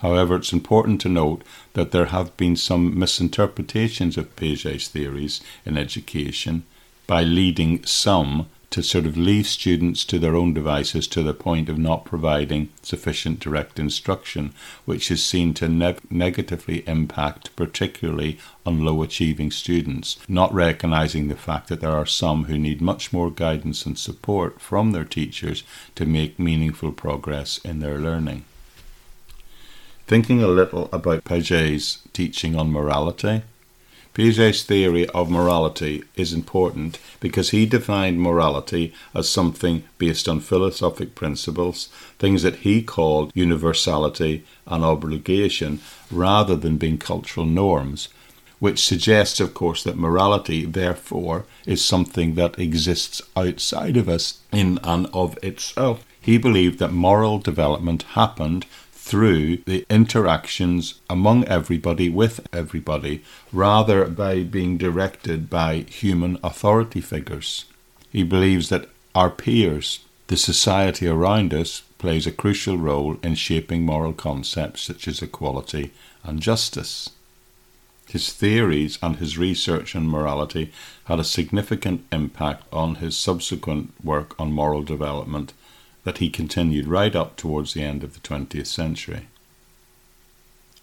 However, 0.00 0.34
it's 0.34 0.52
important 0.52 1.00
to 1.02 1.08
note 1.08 1.42
that 1.74 1.92
there 1.92 2.06
have 2.06 2.36
been 2.36 2.56
some 2.56 2.98
misinterpretations 2.98 4.16
of 4.18 4.34
Piaget's 4.34 4.88
theories 4.88 5.40
in 5.64 5.78
education 5.78 6.64
by 7.06 7.22
leading 7.22 7.84
some 7.84 8.48
to 8.70 8.82
sort 8.82 9.06
of 9.06 9.16
leave 9.16 9.46
students 9.46 10.04
to 10.04 10.18
their 10.18 10.36
own 10.36 10.52
devices 10.52 11.08
to 11.08 11.22
the 11.22 11.32
point 11.32 11.68
of 11.68 11.78
not 11.78 12.04
providing 12.04 12.68
sufficient 12.82 13.40
direct 13.40 13.78
instruction, 13.78 14.52
which 14.84 15.10
is 15.10 15.24
seen 15.24 15.54
to 15.54 15.68
ne- 15.68 15.96
negatively 16.10 16.86
impact 16.86 17.54
particularly 17.56 18.38
on 18.66 18.84
low 18.84 19.02
achieving 19.02 19.50
students, 19.50 20.18
not 20.28 20.52
recognizing 20.52 21.28
the 21.28 21.36
fact 21.36 21.68
that 21.68 21.80
there 21.80 21.96
are 21.96 22.06
some 22.06 22.44
who 22.44 22.58
need 22.58 22.82
much 22.82 23.12
more 23.12 23.30
guidance 23.30 23.86
and 23.86 23.98
support 23.98 24.60
from 24.60 24.92
their 24.92 25.04
teachers 25.04 25.62
to 25.94 26.04
make 26.04 26.38
meaningful 26.38 26.92
progress 26.92 27.58
in 27.58 27.80
their 27.80 27.98
learning. 27.98 28.44
Thinking 30.06 30.42
a 30.42 30.48
little 30.48 30.88
about 30.92 31.24
Piaget's 31.24 31.98
teaching 32.12 32.56
on 32.56 32.70
morality, 32.70 33.42
Piaget's 34.18 34.64
theory 34.64 35.06
of 35.10 35.30
morality 35.30 36.02
is 36.16 36.32
important 36.32 36.98
because 37.20 37.50
he 37.50 37.66
defined 37.66 38.20
morality 38.20 38.92
as 39.14 39.28
something 39.28 39.84
based 39.96 40.28
on 40.28 40.40
philosophic 40.40 41.14
principles, 41.14 41.86
things 42.18 42.42
that 42.42 42.56
he 42.66 42.82
called 42.82 43.30
universality 43.32 44.44
and 44.66 44.84
obligation, 44.84 45.78
rather 46.10 46.56
than 46.56 46.78
being 46.78 46.98
cultural 46.98 47.46
norms, 47.46 48.08
which 48.58 48.84
suggests, 48.84 49.38
of 49.38 49.54
course, 49.54 49.84
that 49.84 49.96
morality, 49.96 50.64
therefore, 50.64 51.44
is 51.64 51.84
something 51.84 52.34
that 52.34 52.58
exists 52.58 53.22
outside 53.36 53.96
of 53.96 54.08
us 54.08 54.40
in 54.50 54.80
and 54.82 55.06
of 55.12 55.38
itself. 55.44 56.04
He 56.20 56.38
believed 56.38 56.80
that 56.80 56.92
moral 56.92 57.38
development 57.38 58.02
happened 58.14 58.66
through 59.08 59.56
the 59.64 59.86
interactions 59.88 61.00
among 61.08 61.42
everybody 61.44 62.10
with 62.10 62.46
everybody 62.52 63.24
rather 63.54 64.04
by 64.04 64.42
being 64.42 64.76
directed 64.76 65.48
by 65.48 65.76
human 65.88 66.38
authority 66.44 67.00
figures. 67.00 67.64
He 68.12 68.22
believes 68.22 68.68
that 68.68 68.90
our 69.14 69.30
peers, 69.30 70.00
the 70.26 70.36
society 70.36 71.08
around 71.08 71.54
us, 71.54 71.80
plays 71.96 72.26
a 72.26 72.32
crucial 72.42 72.76
role 72.76 73.16
in 73.22 73.34
shaping 73.34 73.82
moral 73.82 74.12
concepts 74.12 74.82
such 74.82 75.08
as 75.08 75.22
equality 75.22 75.90
and 76.22 76.40
justice. 76.40 77.08
His 78.10 78.30
theories 78.34 78.98
and 79.02 79.16
his 79.16 79.38
research 79.38 79.96
on 79.96 80.06
morality 80.06 80.70
had 81.04 81.18
a 81.18 81.24
significant 81.24 82.04
impact 82.12 82.64
on 82.70 82.96
his 82.96 83.16
subsequent 83.16 83.94
work 84.04 84.38
on 84.38 84.52
moral 84.52 84.82
development 84.82 85.54
that 86.08 86.18
he 86.24 86.30
continued 86.30 86.86
right 86.86 87.14
up 87.14 87.36
towards 87.36 87.74
the 87.74 87.82
end 87.82 88.02
of 88.02 88.14
the 88.14 88.20
20th 88.20 88.66
century. 88.66 89.28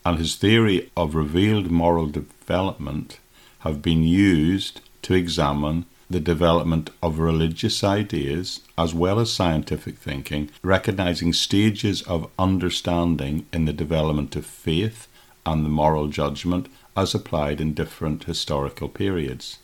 And 0.06 0.20
his 0.20 0.36
theory 0.36 0.92
of 0.96 1.16
revealed 1.16 1.72
moral 1.72 2.06
development 2.06 3.18
have 3.62 3.82
been 3.82 4.04
used 4.04 4.82
to 5.02 5.16
examine 5.16 5.88
the 6.12 6.20
development 6.20 6.92
of 7.02 7.18
religious 7.18 7.84
ideas 7.84 8.60
as 8.78 8.94
well 8.94 9.20
as 9.20 9.34
scientific 9.34 9.98
thinking, 9.98 10.52
recognizing 10.62 11.34
stages 11.34 12.04
of 12.04 12.30
understanding 12.38 13.48
in 13.52 13.66
the 13.66 13.74
development 13.74 14.36
of 14.36 14.46
faith 14.46 15.08
and 15.44 15.66
the 15.66 15.70
moral 15.70 16.08
judgment 16.08 16.68
as 16.96 17.16
applied 17.16 17.60
in 17.60 17.74
different 17.74 18.26
historical 18.26 18.90
periods. 18.90 19.58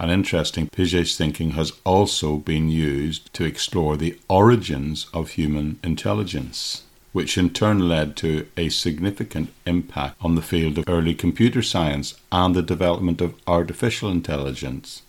And 0.00 0.10
interesting, 0.10 0.68
Piaget's 0.68 1.14
thinking 1.14 1.50
has 1.50 1.74
also 1.84 2.38
been 2.38 2.70
used 2.70 3.34
to 3.34 3.44
explore 3.44 3.98
the 3.98 4.18
origins 4.30 5.06
of 5.12 5.32
human 5.32 5.78
intelligence, 5.84 6.84
which 7.12 7.36
in 7.36 7.50
turn 7.50 7.86
led 7.86 8.16
to 8.16 8.46
a 8.56 8.70
significant 8.70 9.52
impact 9.66 10.16
on 10.22 10.36
the 10.36 10.42
field 10.42 10.78
of 10.78 10.88
early 10.88 11.14
computer 11.14 11.60
science 11.60 12.14
and 12.32 12.54
the 12.54 12.62
development 12.62 13.20
of 13.20 13.34
artificial 13.46 14.10
intelligence. 14.10 15.02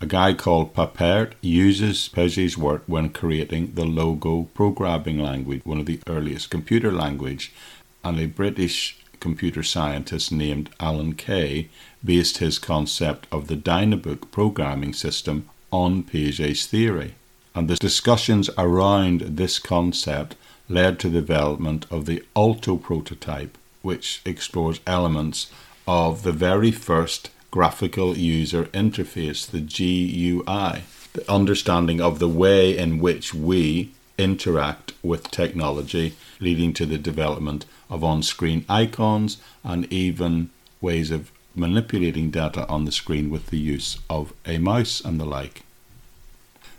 A 0.00 0.06
guy 0.06 0.32
called 0.32 0.72
Papert 0.72 1.32
uses 1.40 2.08
Piaget's 2.08 2.56
work 2.56 2.84
when 2.86 3.08
creating 3.08 3.72
the 3.74 3.86
Logo 3.86 4.44
programming 4.54 5.18
language, 5.18 5.62
one 5.64 5.80
of 5.80 5.86
the 5.86 5.98
earliest 6.06 6.48
computer 6.48 6.92
language, 6.92 7.52
and 8.04 8.20
a 8.20 8.26
British 8.26 9.00
computer 9.18 9.62
scientist 9.62 10.30
named 10.30 10.70
Alan 10.78 11.14
Kay 11.14 11.68
based 12.06 12.38
his 12.38 12.58
concept 12.58 13.26
of 13.30 13.48
the 13.48 13.56
Dynabook 13.56 14.30
programming 14.30 14.94
system 14.94 15.48
on 15.70 16.04
Piaget's 16.04 16.66
theory. 16.66 17.14
And 17.54 17.68
the 17.68 17.76
discussions 17.76 18.48
around 18.56 19.20
this 19.20 19.58
concept 19.58 20.36
led 20.68 20.98
to 21.00 21.08
the 21.08 21.20
development 21.20 21.86
of 21.90 22.06
the 22.06 22.22
Alto 22.34 22.76
prototype, 22.76 23.58
which 23.82 24.22
explores 24.24 24.80
elements 24.86 25.50
of 25.86 26.22
the 26.22 26.32
very 26.32 26.70
first 26.70 27.30
graphical 27.50 28.16
user 28.16 28.64
interface, 28.66 29.46
the 29.46 29.60
GUI, 29.60 30.82
the 31.12 31.30
understanding 31.30 32.00
of 32.00 32.18
the 32.18 32.28
way 32.28 32.76
in 32.76 32.98
which 32.98 33.32
we 33.32 33.92
interact 34.18 34.92
with 35.02 35.30
technology, 35.30 36.14
leading 36.40 36.72
to 36.72 36.86
the 36.86 36.98
development 36.98 37.64
of 37.88 38.02
on 38.02 38.22
screen 38.22 38.64
icons 38.68 39.38
and 39.64 39.90
even 39.92 40.50
ways 40.80 41.10
of 41.10 41.30
manipulating 41.56 42.30
data 42.30 42.66
on 42.68 42.84
the 42.84 42.92
screen 42.92 43.30
with 43.30 43.46
the 43.46 43.58
use 43.58 43.98
of 44.08 44.32
a 44.44 44.58
mouse 44.58 45.00
and 45.00 45.18
the 45.18 45.24
like. 45.24 45.62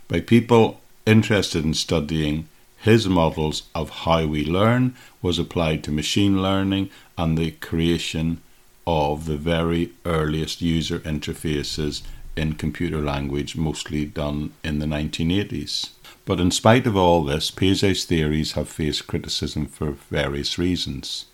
By 0.08 0.20
people 0.20 0.80
interested 1.04 1.64
in 1.64 1.74
studying 1.74 2.48
his 2.78 3.08
models 3.08 3.64
of 3.74 3.90
how 3.90 4.26
we 4.26 4.44
learn 4.44 4.94
was 5.20 5.38
applied 5.38 5.82
to 5.84 5.90
machine 5.90 6.40
learning 6.40 6.90
and 7.16 7.36
the 7.36 7.50
creation 7.50 8.40
of 8.86 9.26
the 9.26 9.36
very 9.36 9.90
earliest 10.06 10.62
user 10.62 11.00
interfaces 11.00 12.02
in 12.36 12.54
computer 12.54 13.02
language, 13.02 13.56
mostly 13.56 14.06
done 14.06 14.52
in 14.62 14.78
the 14.78 14.86
1980s. 14.86 15.90
But 16.24 16.40
in 16.40 16.50
spite 16.50 16.86
of 16.86 16.96
all 16.96 17.24
this, 17.24 17.50
Piaget's 17.50 18.04
theories 18.04 18.52
have 18.52 18.68
faced 18.68 19.06
criticism 19.06 19.66
for 19.66 19.92
various 19.92 20.58
reasons. 20.58 21.26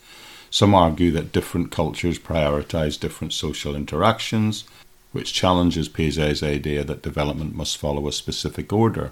Some 0.54 0.72
argue 0.72 1.10
that 1.10 1.32
different 1.32 1.72
cultures 1.72 2.16
prioritize 2.16 3.00
different 3.00 3.32
social 3.32 3.74
interactions, 3.74 4.62
which 5.10 5.32
challenges 5.32 5.88
Piaget's 5.88 6.44
idea 6.44 6.84
that 6.84 7.02
development 7.02 7.56
must 7.56 7.76
follow 7.76 8.06
a 8.06 8.12
specific 8.12 8.72
order. 8.72 9.10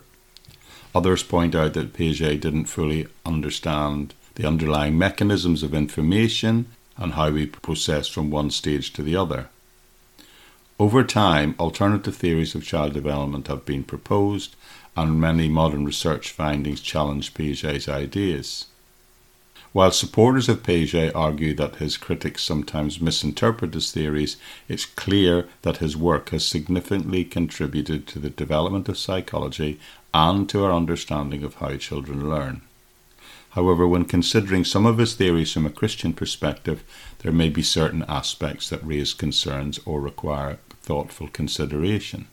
Others 0.94 1.24
point 1.24 1.56
out 1.56 1.74
that 1.74 1.94
Piaget 1.94 2.40
didn't 2.40 2.66
fully 2.66 3.08
understand 3.26 4.14
the 4.36 4.46
underlying 4.46 4.96
mechanisms 4.96 5.64
of 5.64 5.74
information 5.74 6.66
and 6.96 7.14
how 7.14 7.32
we 7.32 7.46
process 7.46 8.06
from 8.06 8.30
one 8.30 8.52
stage 8.52 8.92
to 8.92 9.02
the 9.02 9.16
other. 9.16 9.48
Over 10.78 11.02
time, 11.02 11.56
alternative 11.58 12.14
theories 12.14 12.54
of 12.54 12.64
child 12.64 12.92
development 12.92 13.48
have 13.48 13.66
been 13.66 13.82
proposed, 13.82 14.54
and 14.96 15.20
many 15.20 15.48
modern 15.48 15.84
research 15.84 16.30
findings 16.30 16.80
challenge 16.80 17.34
Piaget's 17.34 17.88
ideas. 17.88 18.66
While 19.72 19.90
supporters 19.90 20.50
of 20.50 20.62
Piaget 20.62 21.12
argue 21.14 21.54
that 21.54 21.76
his 21.76 21.96
critics 21.96 22.42
sometimes 22.42 23.00
misinterpret 23.00 23.72
his 23.72 23.90
theories, 23.90 24.36
it's 24.68 24.84
clear 24.84 25.48
that 25.62 25.78
his 25.78 25.96
work 25.96 26.28
has 26.28 26.44
significantly 26.44 27.24
contributed 27.24 28.06
to 28.08 28.18
the 28.18 28.28
development 28.28 28.90
of 28.90 28.98
psychology 28.98 29.80
and 30.12 30.46
to 30.50 30.64
our 30.64 30.72
understanding 30.72 31.42
of 31.42 31.54
how 31.54 31.76
children 31.78 32.28
learn. 32.28 32.60
However, 33.50 33.86
when 33.88 34.04
considering 34.04 34.64
some 34.64 34.84
of 34.84 34.98
his 34.98 35.14
theories 35.14 35.52
from 35.52 35.64
a 35.64 35.70
Christian 35.70 36.12
perspective, 36.12 36.84
there 37.20 37.32
may 37.32 37.48
be 37.48 37.62
certain 37.62 38.04
aspects 38.08 38.68
that 38.68 38.86
raise 38.86 39.14
concerns 39.14 39.80
or 39.86 40.02
require 40.02 40.58
thoughtful 40.82 41.28
consideration. 41.28 42.28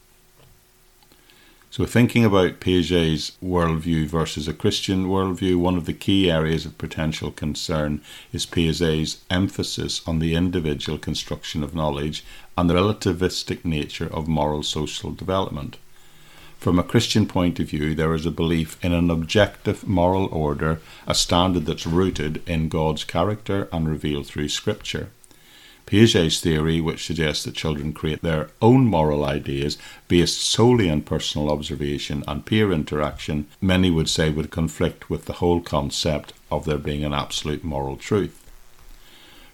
So, 1.72 1.86
thinking 1.86 2.26
about 2.26 2.60
Piaget's 2.60 3.34
worldview 3.44 4.08
versus 4.08 4.48
a 4.48 4.56
Christian 4.56 5.06
worldview, 5.06 5.58
one 5.58 5.78
of 5.78 5.86
the 5.86 5.94
key 5.94 6.32
areas 6.32 6.66
of 6.66 6.80
potential 6.80 7.30
concern 7.30 8.02
is 8.34 8.48
Piaget's 8.48 9.20
emphasis 9.30 10.02
on 10.08 10.18
the 10.18 10.34
individual 10.34 10.98
construction 10.98 11.64
of 11.64 11.76
knowledge 11.76 12.26
and 12.58 12.68
the 12.68 12.74
relativistic 12.74 13.64
nature 13.64 14.12
of 14.12 14.28
moral 14.28 14.64
social 14.64 15.12
development. 15.12 15.78
From 16.58 16.80
a 16.80 16.84
Christian 16.84 17.28
point 17.28 17.60
of 17.60 17.70
view, 17.70 17.94
there 17.94 18.16
is 18.16 18.26
a 18.26 18.32
belief 18.32 18.84
in 18.84 18.92
an 18.92 19.12
objective 19.12 19.88
moral 19.88 20.26
order, 20.26 20.82
a 21.06 21.14
standard 21.14 21.68
that's 21.68 21.86
rooted 21.86 22.42
in 22.48 22.70
God's 22.70 23.04
character 23.04 23.70
and 23.72 23.88
revealed 23.88 24.26
through 24.26 24.50
Scripture. 24.50 25.12
Piaget's 25.90 26.40
theory, 26.40 26.80
which 26.80 27.04
suggests 27.04 27.44
that 27.44 27.56
children 27.56 27.94
create 27.94 28.22
their 28.22 28.52
own 28.62 28.86
moral 28.86 29.26
ideas 29.26 29.76
based 30.08 30.40
solely 30.40 30.88
on 30.88 31.02
personal 31.02 31.50
observation 31.50 32.24
and 32.28 32.46
peer 32.46 32.72
interaction, 32.72 33.48
many 33.60 33.90
would 33.90 34.08
say 34.08 34.30
would 34.30 34.52
conflict 34.52 35.10
with 35.10 35.26
the 35.26 35.34
whole 35.42 35.62
concept 35.62 36.32
of 36.52 36.66
there 36.66 36.78
being 36.78 37.04
an 37.04 37.12
absolute 37.12 37.64
moral 37.64 37.98
truth. 37.98 38.52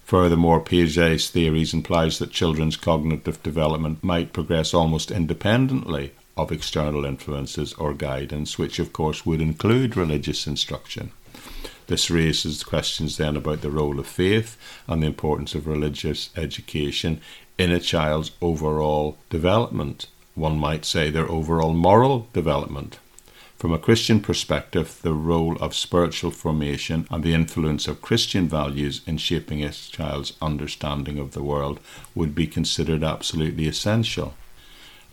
Furthermore, 0.03 0.59
Piaget's 0.59 1.29
theories 1.29 1.73
implies 1.73 2.19
that 2.19 2.31
children's 2.31 2.75
cognitive 2.75 3.41
development 3.41 4.03
might 4.03 4.33
progress 4.33 4.73
almost 4.73 5.11
independently 5.11 6.11
of 6.35 6.51
external 6.51 7.05
influences 7.05 7.73
or 7.75 7.93
guidance, 7.93 8.57
which 8.57 8.77
of 8.77 8.91
course 8.91 9.25
would 9.25 9.39
include 9.39 9.95
religious 9.95 10.47
instruction. 10.47 11.13
This 11.87 12.09
raises 12.09 12.63
questions 12.63 13.17
then 13.17 13.37
about 13.37 13.61
the 13.61 13.69
role 13.69 13.99
of 13.99 14.07
faith 14.07 14.57
and 14.87 15.03
the 15.03 15.07
importance 15.07 15.53
of 15.53 15.67
religious 15.67 16.31
education 16.35 17.21
in 17.57 17.71
a 17.71 17.79
child's 17.79 18.31
overall 18.41 19.17
development. 19.29 20.07
One 20.33 20.57
might 20.57 20.83
say 20.83 21.09
their 21.09 21.29
overall 21.29 21.73
moral 21.73 22.27
development. 22.33 22.99
From 23.57 23.71
a 23.71 23.79
Christian 23.79 24.19
perspective, 24.19 24.99
the 25.01 25.13
role 25.13 25.55
of 25.57 25.73
spiritual 25.73 26.31
formation 26.31 27.07
and 27.09 27.23
the 27.23 27.33
influence 27.33 27.87
of 27.87 28.01
Christian 28.01 28.49
values 28.49 29.01
in 29.07 29.17
shaping 29.17 29.63
a 29.63 29.71
child's 29.71 30.33
understanding 30.41 31.17
of 31.19 31.31
the 31.31 31.43
world 31.43 31.79
would 32.13 32.35
be 32.35 32.47
considered 32.47 33.03
absolutely 33.03 33.67
essential. 33.67 34.33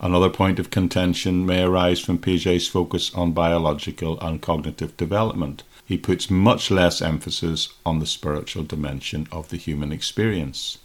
Another 0.01 0.29
point 0.29 0.59
of 0.59 0.69
contention 0.69 1.45
may 1.45 1.63
arise 1.63 2.01
from 2.01 2.17
Piaget's 2.17 2.67
focus 2.67 3.13
on 3.13 3.31
biological 3.31 4.19
and 4.19 4.41
cognitive 4.41 4.97
development 4.97 5.63
he 5.93 5.97
puts 5.99 6.27
much 6.27 6.71
less 6.71 7.03
emphasis 7.03 7.69
on 7.85 7.99
the 7.99 8.07
spiritual 8.07 8.63
dimension 8.63 9.27
of 9.31 9.49
the 9.49 9.57
human 9.57 9.91
experience. 9.91 10.79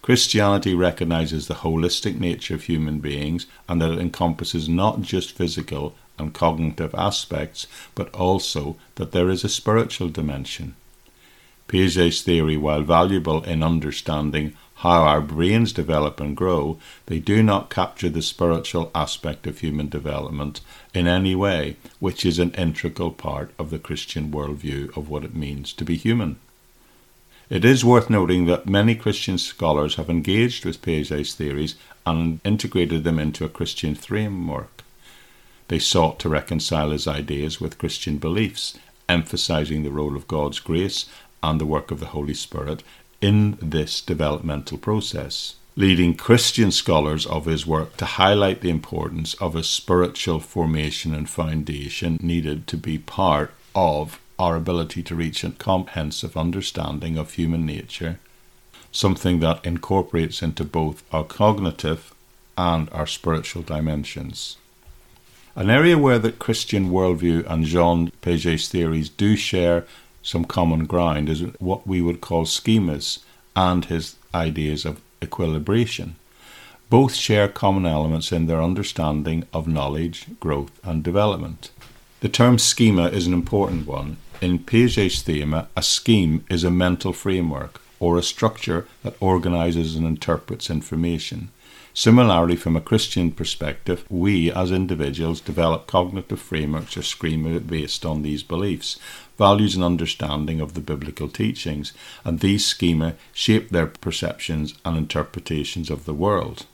Christianity 0.00 0.72
recognizes 0.72 1.48
the 1.48 1.56
holistic 1.56 2.18
nature 2.18 2.54
of 2.54 2.62
human 2.62 2.98
beings 2.98 3.44
and 3.68 3.78
that 3.82 3.92
it 3.92 3.98
encompasses 3.98 4.66
not 4.66 5.02
just 5.02 5.36
physical 5.36 5.94
and 6.18 6.32
cognitive 6.32 6.94
aspects, 6.94 7.66
but 7.94 8.08
also 8.14 8.78
that 8.94 9.12
there 9.12 9.28
is 9.28 9.44
a 9.44 9.50
spiritual 9.50 10.08
dimension. 10.08 10.76
Piaget's 11.68 12.22
theory, 12.22 12.56
while 12.56 12.82
valuable 12.82 13.42
in 13.44 13.62
understanding 13.62 14.54
how 14.76 15.02
our 15.02 15.20
brains 15.20 15.72
develop 15.72 16.20
and 16.20 16.36
grow, 16.36 16.78
they 17.06 17.18
do 17.18 17.42
not 17.42 17.70
capture 17.70 18.10
the 18.10 18.20
spiritual 18.20 18.90
aspect 18.94 19.46
of 19.46 19.58
human 19.58 19.88
development 19.88 20.60
in 20.92 21.06
any 21.06 21.34
way, 21.34 21.76
which 22.00 22.26
is 22.26 22.38
an 22.38 22.50
integral 22.52 23.10
part 23.10 23.52
of 23.58 23.70
the 23.70 23.78
Christian 23.78 24.30
worldview 24.30 24.94
of 24.96 25.08
what 25.08 25.24
it 25.24 25.34
means 25.34 25.72
to 25.72 25.84
be 25.84 25.96
human. 25.96 26.36
It 27.48 27.64
is 27.64 27.84
worth 27.84 28.10
noting 28.10 28.46
that 28.46 28.68
many 28.68 28.94
Christian 28.94 29.38
scholars 29.38 29.94
have 29.96 30.10
engaged 30.10 30.64
with 30.64 30.82
Piaget's 30.82 31.34
theories 31.34 31.76
and 32.04 32.40
integrated 32.44 33.04
them 33.04 33.18
into 33.18 33.44
a 33.44 33.50
Christian 33.50 33.94
framework. 33.94 34.82
They 35.68 35.78
sought 35.78 36.18
to 36.20 36.28
reconcile 36.28 36.90
his 36.90 37.06
ideas 37.06 37.60
with 37.60 37.78
Christian 37.78 38.18
beliefs, 38.18 38.78
emphasizing 39.08 39.82
the 39.82 39.90
role 39.90 40.16
of 40.16 40.28
God's 40.28 40.58
grace 40.58 41.06
and 41.44 41.60
the 41.60 41.66
work 41.66 41.90
of 41.90 42.00
the 42.00 42.12
Holy 42.16 42.32
Spirit 42.32 42.82
in 43.20 43.58
this 43.60 44.00
developmental 44.00 44.78
process, 44.78 45.56
leading 45.76 46.14
Christian 46.14 46.70
scholars 46.70 47.26
of 47.26 47.44
his 47.44 47.66
work 47.66 47.98
to 47.98 48.06
highlight 48.06 48.62
the 48.62 48.70
importance 48.70 49.34
of 49.34 49.54
a 49.54 49.62
spiritual 49.62 50.40
formation 50.40 51.12
and 51.12 51.28
foundation 51.28 52.18
needed 52.22 52.66
to 52.68 52.78
be 52.78 52.96
part 52.98 53.52
of 53.74 54.18
our 54.38 54.56
ability 54.56 55.02
to 55.02 55.14
reach 55.14 55.44
a 55.44 55.50
comprehensive 55.50 56.34
understanding 56.34 57.18
of 57.18 57.34
human 57.34 57.66
nature, 57.66 58.18
something 58.90 59.40
that 59.40 59.64
incorporates 59.66 60.42
into 60.42 60.64
both 60.64 61.02
our 61.12 61.24
cognitive 61.24 62.14
and 62.56 62.88
our 62.90 63.06
spiritual 63.06 63.62
dimensions. 63.62 64.56
An 65.56 65.68
area 65.70 65.98
where 65.98 66.18
the 66.18 66.32
Christian 66.32 66.90
worldview 66.90 67.48
and 67.48 67.64
Jean 67.64 68.10
Piaget's 68.22 68.68
theories 68.68 69.08
do 69.08 69.36
share 69.36 69.86
some 70.24 70.46
common 70.46 70.86
ground 70.86 71.28
is 71.28 71.42
what 71.60 71.86
we 71.86 72.00
would 72.00 72.22
call 72.22 72.46
schemas 72.46 73.18
and 73.54 73.84
his 73.84 74.16
ideas 74.34 74.84
of 74.84 75.00
equilibration. 75.20 76.16
Both 76.88 77.14
share 77.14 77.46
common 77.46 77.84
elements 77.84 78.32
in 78.32 78.46
their 78.46 78.62
understanding 78.62 79.46
of 79.52 79.68
knowledge, 79.68 80.26
growth, 80.40 80.80
and 80.82 81.04
development. 81.04 81.70
The 82.20 82.30
term 82.30 82.58
schema 82.58 83.08
is 83.08 83.26
an 83.26 83.34
important 83.34 83.86
one. 83.86 84.16
In 84.40 84.60
Piaget's 84.60 85.20
theme, 85.20 85.54
a 85.54 85.82
scheme 85.82 86.44
is 86.48 86.64
a 86.64 86.70
mental 86.70 87.12
framework 87.12 87.82
or 88.00 88.16
a 88.16 88.22
structure 88.22 88.86
that 89.02 89.16
organizes 89.20 89.94
and 89.94 90.06
interprets 90.06 90.70
information. 90.70 91.50
Similarly, 91.96 92.56
from 92.56 92.74
a 92.74 92.80
Christian 92.80 93.30
perspective, 93.30 94.04
we 94.10 94.50
as 94.50 94.72
individuals 94.72 95.40
develop 95.40 95.86
cognitive 95.86 96.40
frameworks 96.40 96.96
or 96.96 97.02
schema 97.02 97.60
based 97.60 98.04
on 98.04 98.22
these 98.22 98.42
beliefs, 98.42 98.98
values, 99.36 99.74
and 99.74 99.84
understanding 99.84 100.60
of 100.60 100.74
the 100.74 100.80
biblical 100.80 101.28
teachings, 101.28 101.92
and 102.24 102.40
these 102.40 102.64
schema 102.64 103.14
shape 103.32 103.70
their 103.70 103.86
perceptions 103.86 104.74
and 104.84 104.96
interpretations 104.96 105.90
of 105.90 106.04
the 106.04 106.14
world. 106.14 106.66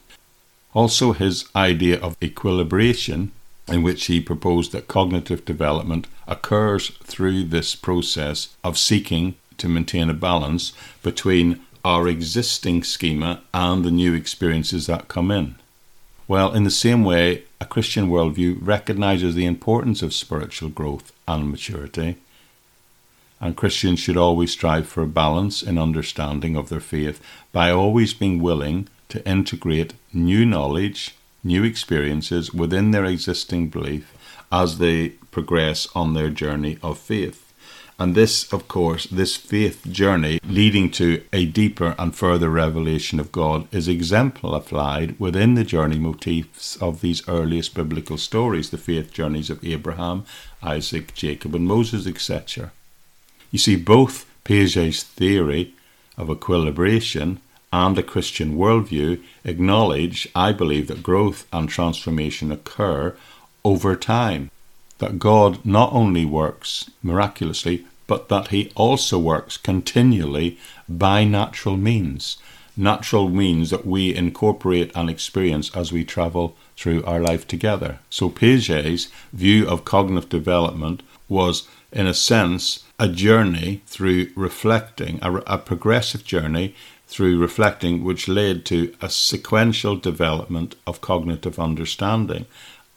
Also, 0.74 1.12
his 1.12 1.46
idea 1.56 1.98
of 2.00 2.16
equilibration, 2.20 3.32
in 3.68 3.82
which 3.82 4.06
he 4.06 4.20
proposed 4.20 4.72
that 4.72 4.88
cognitive 4.88 5.44
development 5.44 6.06
occurs 6.26 6.90
through 7.04 7.44
this 7.44 7.74
process 7.74 8.56
of 8.62 8.78
seeking 8.78 9.34
to 9.58 9.68
maintain 9.68 10.08
a 10.08 10.14
balance 10.14 10.72
between 11.02 11.60
our 11.84 12.08
existing 12.08 12.82
schema 12.82 13.40
and 13.54 13.84
the 13.84 13.90
new 13.90 14.14
experiences 14.14 14.86
that 14.86 15.08
come 15.08 15.30
in. 15.30 15.54
Well, 16.28 16.52
in 16.52 16.64
the 16.64 16.70
same 16.70 17.04
way, 17.04 17.44
a 17.60 17.64
Christian 17.64 18.08
worldview 18.08 18.58
recognizes 18.60 19.34
the 19.34 19.46
importance 19.46 20.02
of 20.02 20.14
spiritual 20.14 20.68
growth 20.68 21.12
and 21.26 21.50
maturity, 21.50 22.18
and 23.40 23.56
Christians 23.56 23.98
should 23.98 24.16
always 24.16 24.52
strive 24.52 24.86
for 24.86 25.02
a 25.02 25.06
balance 25.06 25.62
in 25.62 25.78
understanding 25.78 26.56
of 26.56 26.68
their 26.68 26.80
faith 26.80 27.20
by 27.52 27.70
always 27.70 28.12
being 28.12 28.40
willing 28.40 28.88
to 29.08 29.26
integrate 29.26 29.94
new 30.12 30.44
knowledge, 30.44 31.14
new 31.42 31.64
experiences 31.64 32.52
within 32.52 32.90
their 32.90 33.04
existing 33.04 33.68
belief 33.68 34.14
as 34.52 34.78
they 34.78 35.10
progress 35.30 35.88
on 35.94 36.14
their 36.14 36.28
journey 36.28 36.78
of 36.82 36.98
faith. 36.98 37.46
And 37.98 38.14
this, 38.14 38.50
of 38.50 38.66
course, 38.66 39.06
this 39.06 39.36
faith 39.36 39.86
journey 39.90 40.40
leading 40.42 40.90
to 40.92 41.22
a 41.34 41.44
deeper 41.44 41.94
and 41.98 42.16
further 42.16 42.48
revelation 42.48 43.20
of 43.20 43.30
God 43.30 43.68
is 43.74 43.88
exemplified 43.88 45.20
within 45.20 45.52
the 45.52 45.64
journey 45.64 45.98
motifs 45.98 46.76
of 46.76 47.02
these 47.02 47.26
earliest 47.28 47.74
biblical 47.74 48.16
stories, 48.16 48.70
the 48.70 48.78
faith 48.78 49.12
journeys 49.12 49.50
of 49.50 49.62
Abraham, 49.62 50.24
Isaac, 50.62 51.12
Jacob, 51.12 51.54
and 51.54 51.66
Moses, 51.66 52.06
etc. 52.06 52.72
You 53.50 53.58
see, 53.58 53.76
both 53.76 54.26
Piaget's 54.44 55.02
theory 55.02 55.74
of 56.16 56.30
equilibration 56.30 57.40
and 57.72 57.98
a 57.98 58.02
Christian 58.02 58.56
worldview 58.56 59.22
acknowledge, 59.44 60.28
I 60.34 60.52
believe, 60.52 60.88
that 60.88 61.02
growth 61.02 61.46
and 61.52 61.68
transformation 61.68 62.50
occur 62.50 63.16
over 63.64 63.94
time. 63.96 64.50
That 64.98 65.18
God 65.18 65.64
not 65.64 65.92
only 65.92 66.24
works 66.24 66.90
miraculously, 67.02 67.86
but 68.06 68.28
that 68.28 68.48
he 68.48 68.72
also 68.74 69.18
works 69.18 69.56
continually 69.56 70.58
by 70.88 71.24
natural 71.24 71.76
means. 71.76 72.38
Natural 72.76 73.28
means 73.28 73.70
that 73.70 73.86
we 73.86 74.14
incorporate 74.14 74.90
and 74.94 75.08
experience 75.08 75.74
as 75.76 75.92
we 75.92 76.04
travel 76.04 76.56
through 76.76 77.04
our 77.04 77.20
life 77.20 77.46
together. 77.46 77.98
So 78.10 78.30
Piaget's 78.30 79.08
view 79.32 79.68
of 79.68 79.84
cognitive 79.84 80.28
development 80.28 81.02
was, 81.28 81.68
in 81.92 82.06
a 82.06 82.14
sense, 82.14 82.84
a 83.00 83.08
journey 83.08 83.80
through 83.86 84.28
reflecting, 84.36 85.18
a, 85.22 85.36
a 85.46 85.56
progressive 85.56 86.22
journey 86.22 86.74
through 87.08 87.40
reflecting, 87.40 88.04
which 88.04 88.28
led 88.28 88.66
to 88.66 88.94
a 89.00 89.08
sequential 89.08 89.96
development 89.96 90.76
of 90.86 91.00
cognitive 91.00 91.58
understanding. 91.58 92.44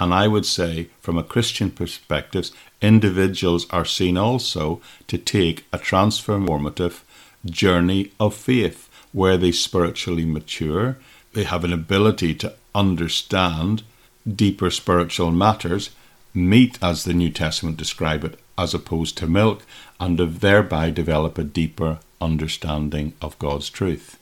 And 0.02 0.13
I 0.13 0.28
would 0.28 0.46
say, 0.46 0.89
from 1.00 1.18
a 1.18 1.24
Christian 1.24 1.72
perspective, 1.72 2.50
individuals 2.82 3.66
are 3.70 3.86
seen 3.86 4.18
also 4.18 4.82
to 5.08 5.18
take 5.18 5.66
a 5.72 5.80
transformative 5.80 7.00
journey 7.46 8.12
of 8.20 8.36
faith 8.36 8.89
where 9.13 9.38
they 9.38 9.54
spiritually 9.54 10.26
mature, 10.26 10.98
they 11.32 11.46
have 11.46 11.63
an 11.63 11.72
ability 11.72 12.36
to 12.36 12.54
understand 12.76 13.84
deeper 14.28 14.70
spiritual 14.70 15.32
matters, 15.32 15.92
meet, 16.34 16.78
as 16.82 17.06
the 17.06 17.13
New 17.13 17.30
Testament 17.30 17.78
describe 17.78 18.26
it, 18.26 18.38
as 18.58 18.74
opposed 18.74 19.18
to 19.18 19.28
milk, 19.28 19.66
and 20.00 20.18
thereby 20.20 20.89
develop 20.89 21.38
a 21.38 21.44
deeper 21.44 22.00
understanding 22.22 23.13
of 23.22 23.39
God's 23.39 23.70
truth. 23.70 24.18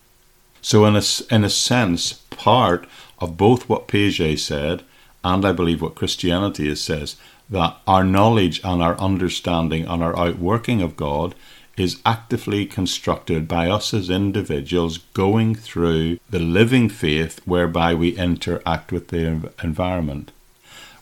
So, 0.61 0.85
in 0.85 0.95
a, 0.95 1.01
in 1.29 1.43
a 1.43 1.49
sense, 1.49 2.13
part 2.29 2.87
of 3.19 3.37
both 3.37 3.67
what 3.67 3.87
Piaget 3.87 4.39
said 4.39 4.83
and 5.23 5.45
I 5.45 5.51
believe 5.51 5.81
what 5.81 5.95
Christianity 5.95 6.73
says 6.75 7.15
that 7.49 7.77
our 7.85 8.03
knowledge 8.03 8.61
and 8.63 8.81
our 8.81 8.97
understanding 8.99 9.85
and 9.85 10.01
our 10.01 10.17
outworking 10.17 10.81
of 10.81 10.97
God 10.97 11.35
is 11.77 12.01
actively 12.05 12.65
constructed 12.65 13.47
by 13.47 13.69
us 13.69 13.93
as 13.93 14.09
individuals 14.09 14.99
going 15.13 15.55
through 15.55 16.19
the 16.29 16.39
living 16.39 16.89
faith 16.89 17.39
whereby 17.45 17.93
we 17.93 18.17
interact 18.17 18.91
with 18.91 19.07
the 19.07 19.51
environment 19.63 20.31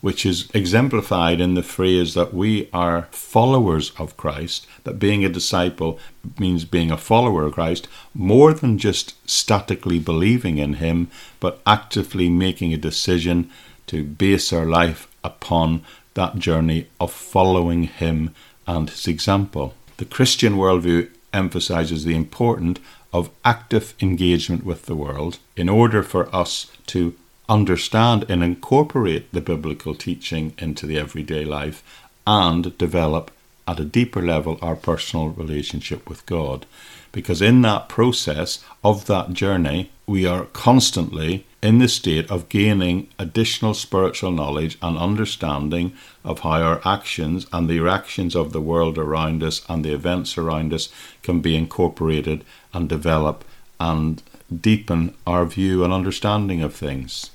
which 0.01 0.25
is 0.25 0.49
exemplified 0.53 1.41
in 1.41 1.55
the 1.55 1.63
phrase 1.63 2.13
that 2.13 2.33
we 2.33 2.69
are 2.71 3.07
followers 3.11 3.91
of 3.97 4.15
Christ, 4.17 4.65
that 4.83 4.99
being 4.99 5.25
a 5.25 5.29
disciple 5.29 5.99
means 6.37 6.65
being 6.65 6.91
a 6.91 6.97
follower 6.97 7.45
of 7.45 7.53
Christ, 7.53 7.87
more 8.13 8.53
than 8.53 8.77
just 8.77 9.15
statically 9.29 9.99
believing 9.99 10.57
in 10.57 10.73
Him, 10.75 11.09
but 11.39 11.61
actively 11.65 12.29
making 12.29 12.73
a 12.73 12.77
decision 12.77 13.49
to 13.87 14.03
base 14.03 14.53
our 14.53 14.65
life 14.65 15.07
upon 15.23 15.83
that 16.13 16.37
journey 16.37 16.87
of 16.99 17.11
following 17.11 17.83
Him 17.83 18.33
and 18.67 18.89
His 18.89 19.07
example. 19.07 19.73
The 19.97 20.05
Christian 20.05 20.53
worldview 20.53 21.09
emphasizes 21.33 22.05
the 22.05 22.15
importance 22.15 22.79
of 23.11 23.29
active 23.43 23.95
engagement 23.99 24.63
with 24.63 24.85
the 24.85 24.95
world 24.95 25.39
in 25.55 25.67
order 25.67 26.03
for 26.03 26.33
us 26.33 26.71
to 26.87 27.15
understand 27.49 28.25
and 28.29 28.43
incorporate 28.43 29.33
the 29.33 29.41
biblical 29.41 29.95
teaching 29.95 30.53
into 30.59 30.85
the 30.85 30.99
everyday 30.99 31.43
life 31.43 31.83
and 32.27 32.77
develop 32.77 33.31
at 33.67 33.79
a 33.79 33.85
deeper 33.85 34.21
level 34.21 34.57
our 34.61 34.75
personal 34.75 35.29
relationship 35.29 36.07
with 36.07 36.25
God. 36.27 36.65
Because 37.11 37.41
in 37.41 37.63
that 37.63 37.89
process 37.89 38.63
of 38.83 39.07
that 39.07 39.33
journey, 39.33 39.91
we 40.05 40.25
are 40.27 40.45
constantly 40.45 41.45
in 41.61 41.79
the 41.79 41.87
state 41.87 42.29
of 42.31 42.49
gaining 42.49 43.07
additional 43.17 43.73
spiritual 43.73 44.31
knowledge 44.31 44.77
and 44.81 44.97
understanding 44.97 45.93
of 46.23 46.39
how 46.39 46.61
our 46.61 46.81
actions 46.85 47.47
and 47.51 47.67
the 47.67 47.79
reactions 47.79 48.35
of 48.35 48.53
the 48.53 48.61
world 48.61 48.97
around 48.97 49.43
us 49.43 49.61
and 49.67 49.83
the 49.83 49.93
events 49.93 50.37
around 50.37 50.73
us 50.73 50.89
can 51.23 51.41
be 51.41 51.55
incorporated 51.55 52.43
and 52.73 52.87
develop 52.87 53.43
and 53.79 54.21
deepen 54.55 55.15
our 55.27 55.45
view 55.45 55.83
and 55.83 55.91
understanding 55.91 56.61
of 56.61 56.73
things. 56.73 57.31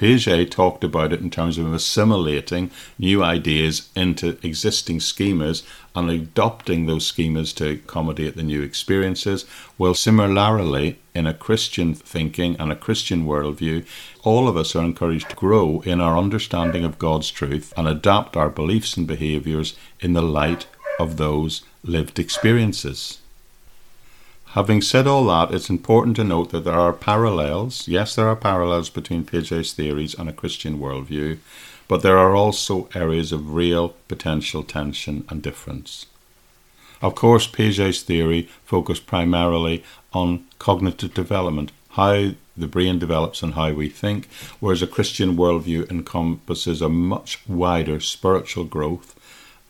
Piaget 0.00 0.50
talked 0.50 0.82
about 0.82 1.12
it 1.12 1.20
in 1.20 1.28
terms 1.28 1.58
of 1.58 1.74
assimilating 1.74 2.70
new 2.98 3.22
ideas 3.22 3.90
into 3.94 4.38
existing 4.42 4.98
schemas 4.98 5.62
and 5.94 6.10
adopting 6.10 6.86
those 6.86 7.12
schemas 7.12 7.54
to 7.56 7.72
accommodate 7.72 8.34
the 8.34 8.42
new 8.42 8.62
experiences. 8.62 9.44
Well, 9.76 9.92
similarly, 9.92 10.98
in 11.14 11.26
a 11.26 11.34
Christian 11.34 11.92
thinking 11.92 12.56
and 12.58 12.72
a 12.72 12.76
Christian 12.76 13.26
worldview, 13.26 13.84
all 14.24 14.48
of 14.48 14.56
us 14.56 14.74
are 14.74 14.84
encouraged 14.84 15.28
to 15.30 15.36
grow 15.36 15.82
in 15.82 16.00
our 16.00 16.16
understanding 16.16 16.82
of 16.82 16.98
God's 16.98 17.30
truth 17.30 17.74
and 17.76 17.86
adapt 17.86 18.38
our 18.38 18.48
beliefs 18.48 18.96
and 18.96 19.06
behaviors 19.06 19.76
in 20.00 20.14
the 20.14 20.22
light 20.22 20.66
of 20.98 21.18
those 21.18 21.60
lived 21.84 22.18
experiences. 22.18 23.19
Having 24.54 24.82
said 24.82 25.06
all 25.06 25.26
that, 25.26 25.54
it's 25.54 25.70
important 25.70 26.16
to 26.16 26.24
note 26.24 26.50
that 26.50 26.64
there 26.64 26.74
are 26.74 26.92
parallels. 26.92 27.86
Yes, 27.86 28.16
there 28.16 28.26
are 28.26 28.34
parallels 28.34 28.90
between 28.90 29.24
Piaget's 29.24 29.72
theories 29.72 30.12
and 30.12 30.28
a 30.28 30.32
Christian 30.32 30.80
worldview, 30.80 31.38
but 31.86 32.02
there 32.02 32.18
are 32.18 32.34
also 32.34 32.88
areas 32.92 33.30
of 33.30 33.54
real 33.54 33.90
potential 34.08 34.64
tension 34.64 35.24
and 35.28 35.40
difference. 35.40 36.06
Of 37.00 37.14
course, 37.14 37.46
Piaget's 37.46 38.02
theory 38.02 38.48
focused 38.64 39.06
primarily 39.06 39.84
on 40.12 40.46
cognitive 40.58 41.14
development, 41.14 41.70
how 41.90 42.32
the 42.56 42.66
brain 42.66 42.98
develops 42.98 43.44
and 43.44 43.54
how 43.54 43.72
we 43.72 43.88
think, 43.88 44.28
whereas 44.58 44.82
a 44.82 44.88
Christian 44.88 45.36
worldview 45.36 45.88
encompasses 45.88 46.82
a 46.82 46.88
much 46.88 47.38
wider 47.46 48.00
spiritual 48.00 48.64
growth 48.64 49.14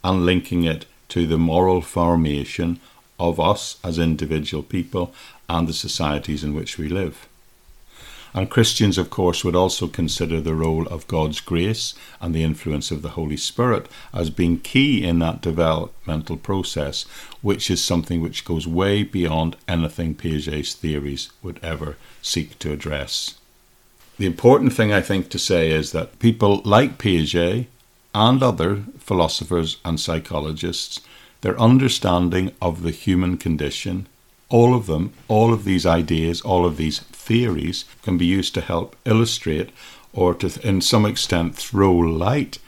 and 0.03 0.25
linking 0.25 0.65
it 0.65 0.87
to 1.11 1.27
the 1.27 1.37
moral 1.37 1.83
formation 1.83 2.81
of 3.21 3.39
us 3.39 3.79
as 3.85 3.99
individual 3.99 4.63
people 4.63 5.15
and 5.49 5.69
the 5.69 5.73
societies 5.73 6.43
in 6.43 6.55
which 6.55 6.79
we 6.79 6.89
live. 6.89 7.29
And 8.33 8.49
Christians, 8.49 8.97
of 8.97 9.11
course, 9.11 9.45
would 9.45 9.57
also 9.57 9.89
consider 9.89 10.41
the 10.41 10.55
role 10.55 10.87
of 10.87 11.09
God's 11.09 11.41
grace 11.41 11.95
and 12.21 12.33
the 12.33 12.45
influence 12.45 12.93
of 12.93 13.03
the 13.03 13.11
Holy 13.11 13.37
Spirit 13.37 13.89
as 14.15 14.31
being 14.31 14.61
key 14.61 15.05
in 15.05 15.19
that 15.19 15.41
developmental 15.41 16.37
process, 16.37 17.03
which 17.43 17.71
is 17.71 17.83
something 17.83 18.21
which 18.21 18.45
goes 18.45 18.69
way 18.69 19.03
beyond 19.03 19.57
anything 19.67 20.15
Piaget's 20.15 20.75
theories 20.75 21.31
would 21.43 21.59
ever 21.63 21.97
seek 22.23 22.57
to 22.61 22.73
address. 22.73 23.35
The 24.19 24.27
important 24.27 24.75
thing 24.75 24.93
I 24.93 25.01
think 25.01 25.29
to 25.31 25.39
say 25.39 25.71
is 25.71 25.91
that 25.93 26.21
people 26.21 26.63
like 26.65 26.99
Piaget 26.99 27.67
and 28.15 28.43
other 28.43 28.85
philosophers 28.99 29.79
and 29.85 29.99
psychologists 29.99 31.01
their 31.41 31.59
understanding 31.61 32.53
of 32.61 32.83
the 32.83 32.91
human 32.91 33.37
condition, 33.37 34.07
all 34.49 34.75
of 34.75 34.87
them, 34.87 35.13
all 35.29 35.53
of 35.53 35.65
these 35.65 35.87
ideas, 35.87 36.41
all 36.41 36.67
of 36.67 36.77
these 36.77 37.01
theories 37.01 37.85
can 38.03 38.19
be 38.19 38.27
used 38.27 38.53
to 38.55 38.61
help 38.61 38.97
illustrate 39.05 39.71
or 40.13 40.35
to, 40.35 40.51
in 40.67 40.81
some 40.81 41.07
extent, 41.07 41.55
throw 41.55 41.93
light 41.93 42.59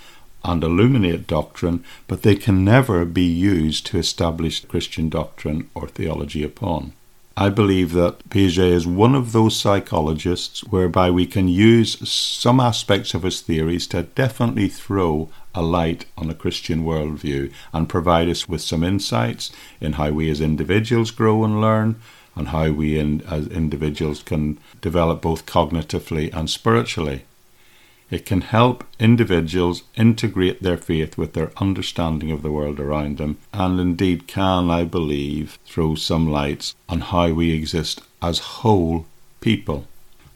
and 0.45 0.63
illuminate 0.65 1.27
doctrine, 1.27 1.85
but 2.07 2.23
they 2.23 2.35
can 2.35 2.65
never 2.65 3.05
be 3.05 3.25
used 3.25 3.87
to 3.87 3.99
establish 3.99 4.65
Christian 4.65 5.09
doctrine 5.09 5.69
or 5.75 5.89
theology 5.89 6.43
upon. 6.43 6.93
I 7.37 7.49
believe 7.49 7.93
that 7.93 8.29
Piaget 8.29 8.71
is 8.71 8.87
one 8.87 9.15
of 9.15 9.33
those 9.33 9.57
psychologists 9.57 10.61
whereby 10.65 11.11
we 11.11 11.27
can 11.27 11.49
use 11.49 12.09
some 12.09 12.61
aspects 12.61 13.15
of 13.15 13.23
his 13.23 13.41
theories 13.41 13.87
to 13.89 14.03
definitely 14.03 14.69
throw 14.69 15.31
a 15.55 15.63
light 15.63 16.07
on 16.17 16.31
a 16.31 16.35
Christian 16.35 16.85
worldview 16.85 17.53
and 17.73 17.89
provide 17.89 18.29
us 18.29 18.49
with 18.49 18.61
some 18.61 18.83
insights 18.83 19.53
in 19.81 19.95
how 19.95 20.11
we 20.11 20.31
as 20.31 20.41
individuals 20.41 21.11
grow 21.11 21.45
and 21.45 21.61
learn 21.61 22.01
and 22.35 22.49
how 22.49 22.71
we 22.71 22.99
in, 22.99 23.21
as 23.23 23.47
individuals 23.49 24.23
can 24.23 24.59
develop 24.81 25.21
both 25.21 25.47
cognitively 25.47 26.33
and 26.33 26.49
spiritually. 26.49 27.25
It 28.11 28.27
can 28.27 28.43
help 28.43 28.85
individuals 28.99 29.85
integrate 29.97 30.63
their 30.63 30.77
faith 30.77 31.17
with 31.17 31.33
their 31.33 31.51
understanding 31.57 32.31
of 32.31 32.43
the 32.43 32.53
world 32.53 32.79
around 32.79 33.17
them, 33.17 33.39
and 33.55 33.81
indeed 33.81 34.27
can, 34.27 34.71
I 34.71 34.85
believe, 34.85 35.59
throw 35.65 35.95
some 35.95 36.31
lights 36.31 36.75
on 36.89 37.01
how 37.01 37.33
we 37.33 37.53
exist 37.53 38.03
as 38.21 38.39
whole 38.39 39.07
people. 39.41 39.87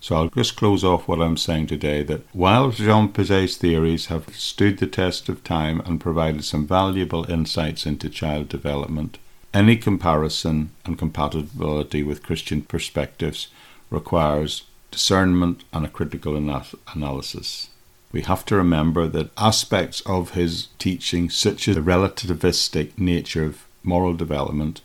So 0.07 0.14
I'll 0.14 0.29
just 0.29 0.55
close 0.55 0.85
off 0.85 1.09
what 1.09 1.21
I'm 1.21 1.37
saying 1.37 1.66
today 1.66 2.05
that 2.05 2.23
while 2.33 2.71
Jean 2.71 3.09
Piaget's 3.09 3.57
theories 3.57 4.07
have 4.07 4.37
stood 4.37 4.79
the 4.79 4.87
test 4.87 5.29
of 5.29 5.42
time 5.42 5.81
and 5.81 6.01
provided 6.01 6.45
some 6.45 6.64
valuable 6.64 7.29
insights 7.29 7.87
into 7.87 8.09
child 8.09 8.49
development, 8.49 9.19
any 9.53 9.75
comparison 9.77 10.71
and 10.85 10.97
compatibility 10.97 12.05
with 12.05 12.23
Christian 12.23 12.62
perspectives 12.62 13.49
requires 13.90 14.62
discernment 14.92 15.64
and 15.73 15.85
a 15.85 15.88
critical 15.88 16.37
analysis. 16.37 17.71
We 18.12 18.21
have 18.21 18.45
to 18.45 18.55
remember 18.55 19.09
that 19.09 19.33
aspects 19.37 20.03
of 20.03 20.35
his 20.35 20.69
teaching, 20.79 21.31
such 21.31 21.66
as 21.66 21.75
the 21.75 21.83
relativistic 21.83 22.97
nature 22.97 23.42
of 23.42 23.66
moral 23.83 24.14
development, 24.14 24.83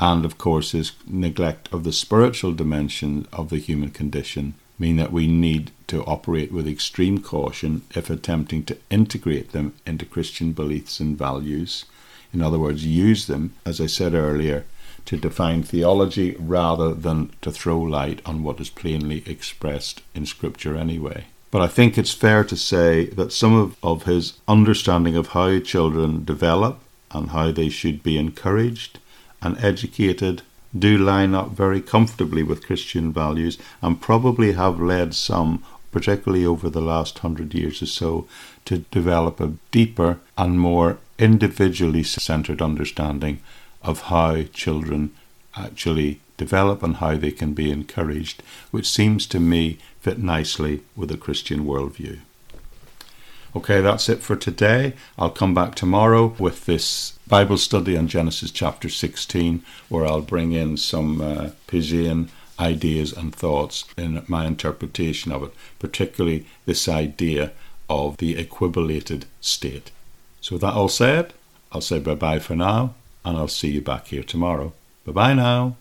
and 0.00 0.24
of 0.24 0.38
course 0.38 0.72
his 0.72 0.92
neglect 1.06 1.68
of 1.72 1.84
the 1.84 1.92
spiritual 1.92 2.52
dimension 2.52 3.26
of 3.32 3.50
the 3.50 3.58
human 3.58 3.90
condition, 3.90 4.54
mean 4.78 4.96
that 4.96 5.12
we 5.12 5.26
need 5.26 5.72
to 5.88 6.04
operate 6.04 6.52
with 6.52 6.68
extreme 6.68 7.20
caution 7.20 7.82
if 7.94 8.10
attempting 8.10 8.62
to 8.64 8.78
integrate 8.90 9.52
them 9.52 9.74
into 9.86 10.06
Christian 10.06 10.52
beliefs 10.52 11.00
and 11.00 11.18
values. 11.18 11.84
In 12.32 12.42
other 12.42 12.58
words, 12.58 12.84
use 12.84 13.26
them, 13.26 13.54
as 13.64 13.80
I 13.80 13.86
said 13.86 14.14
earlier, 14.14 14.64
to 15.06 15.16
define 15.16 15.62
theology 15.62 16.36
rather 16.38 16.92
than 16.92 17.30
to 17.40 17.50
throw 17.50 17.80
light 17.80 18.20
on 18.26 18.42
what 18.42 18.60
is 18.60 18.70
plainly 18.70 19.22
expressed 19.26 20.02
in 20.14 20.26
Scripture 20.26 20.76
anyway. 20.76 21.24
But 21.50 21.62
I 21.62 21.66
think 21.66 21.96
it's 21.96 22.12
fair 22.12 22.44
to 22.44 22.56
say 22.56 23.06
that 23.06 23.32
some 23.32 23.54
of, 23.54 23.76
of 23.82 24.02
his 24.02 24.34
understanding 24.46 25.16
of 25.16 25.28
how 25.28 25.60
children 25.60 26.24
develop 26.24 26.80
and 27.10 27.30
how 27.30 27.50
they 27.52 27.70
should 27.70 28.02
be 28.02 28.18
encouraged 28.18 28.98
and 29.42 29.62
educated 29.62 30.42
do 30.76 30.98
line 30.98 31.34
up 31.34 31.50
very 31.50 31.80
comfortably 31.80 32.42
with 32.42 32.66
Christian 32.66 33.12
values 33.12 33.58
and 33.80 34.00
probably 34.00 34.52
have 34.52 34.80
led 34.80 35.14
some, 35.14 35.64
particularly 35.90 36.44
over 36.44 36.68
the 36.68 36.82
last 36.82 37.20
hundred 37.20 37.54
years 37.54 37.82
or 37.82 37.86
so, 37.86 38.26
to 38.66 38.78
develop 38.90 39.40
a 39.40 39.54
deeper 39.70 40.18
and 40.36 40.60
more 40.60 40.98
individually 41.18 42.02
centered 42.02 42.60
understanding 42.60 43.40
of 43.82 44.02
how 44.02 44.42
children 44.52 45.10
actually 45.56 46.20
develop 46.36 46.82
and 46.82 46.96
how 46.96 47.16
they 47.16 47.30
can 47.30 47.54
be 47.54 47.70
encouraged, 47.70 48.42
which 48.70 48.88
seems 48.88 49.26
to 49.26 49.40
me 49.40 49.78
fit 50.00 50.18
nicely 50.18 50.82
with 50.94 51.10
a 51.10 51.16
Christian 51.16 51.64
worldview. 51.64 52.18
Okay, 53.56 53.80
that's 53.80 54.08
it 54.08 54.20
for 54.20 54.36
today. 54.36 54.92
I'll 55.18 55.30
come 55.30 55.54
back 55.54 55.74
tomorrow 55.74 56.34
with 56.38 56.66
this 56.66 57.18
Bible 57.26 57.56
study 57.56 57.96
on 57.96 58.06
Genesis 58.06 58.50
chapter 58.50 58.88
16, 58.90 59.62
where 59.88 60.06
I'll 60.06 60.20
bring 60.20 60.52
in 60.52 60.76
some 60.76 61.20
uh, 61.20 61.50
ideas 62.60 63.12
and 63.12 63.34
thoughts 63.34 63.84
in 63.96 64.22
my 64.28 64.46
interpretation 64.46 65.32
of 65.32 65.42
it, 65.44 65.54
particularly 65.78 66.46
this 66.66 66.88
idea 66.88 67.52
of 67.88 68.18
the 68.18 68.38
equibulated 68.38 69.24
state. 69.40 69.90
So, 70.40 70.56
with 70.56 70.62
that 70.62 70.74
all 70.74 70.88
said, 70.88 71.32
I'll 71.72 71.80
say 71.80 71.98
bye 71.98 72.14
bye 72.14 72.38
for 72.38 72.54
now, 72.54 72.94
and 73.24 73.36
I'll 73.36 73.48
see 73.48 73.70
you 73.70 73.80
back 73.80 74.08
here 74.08 74.22
tomorrow. 74.22 74.72
Bye 75.04 75.12
bye 75.12 75.34
now. 75.34 75.76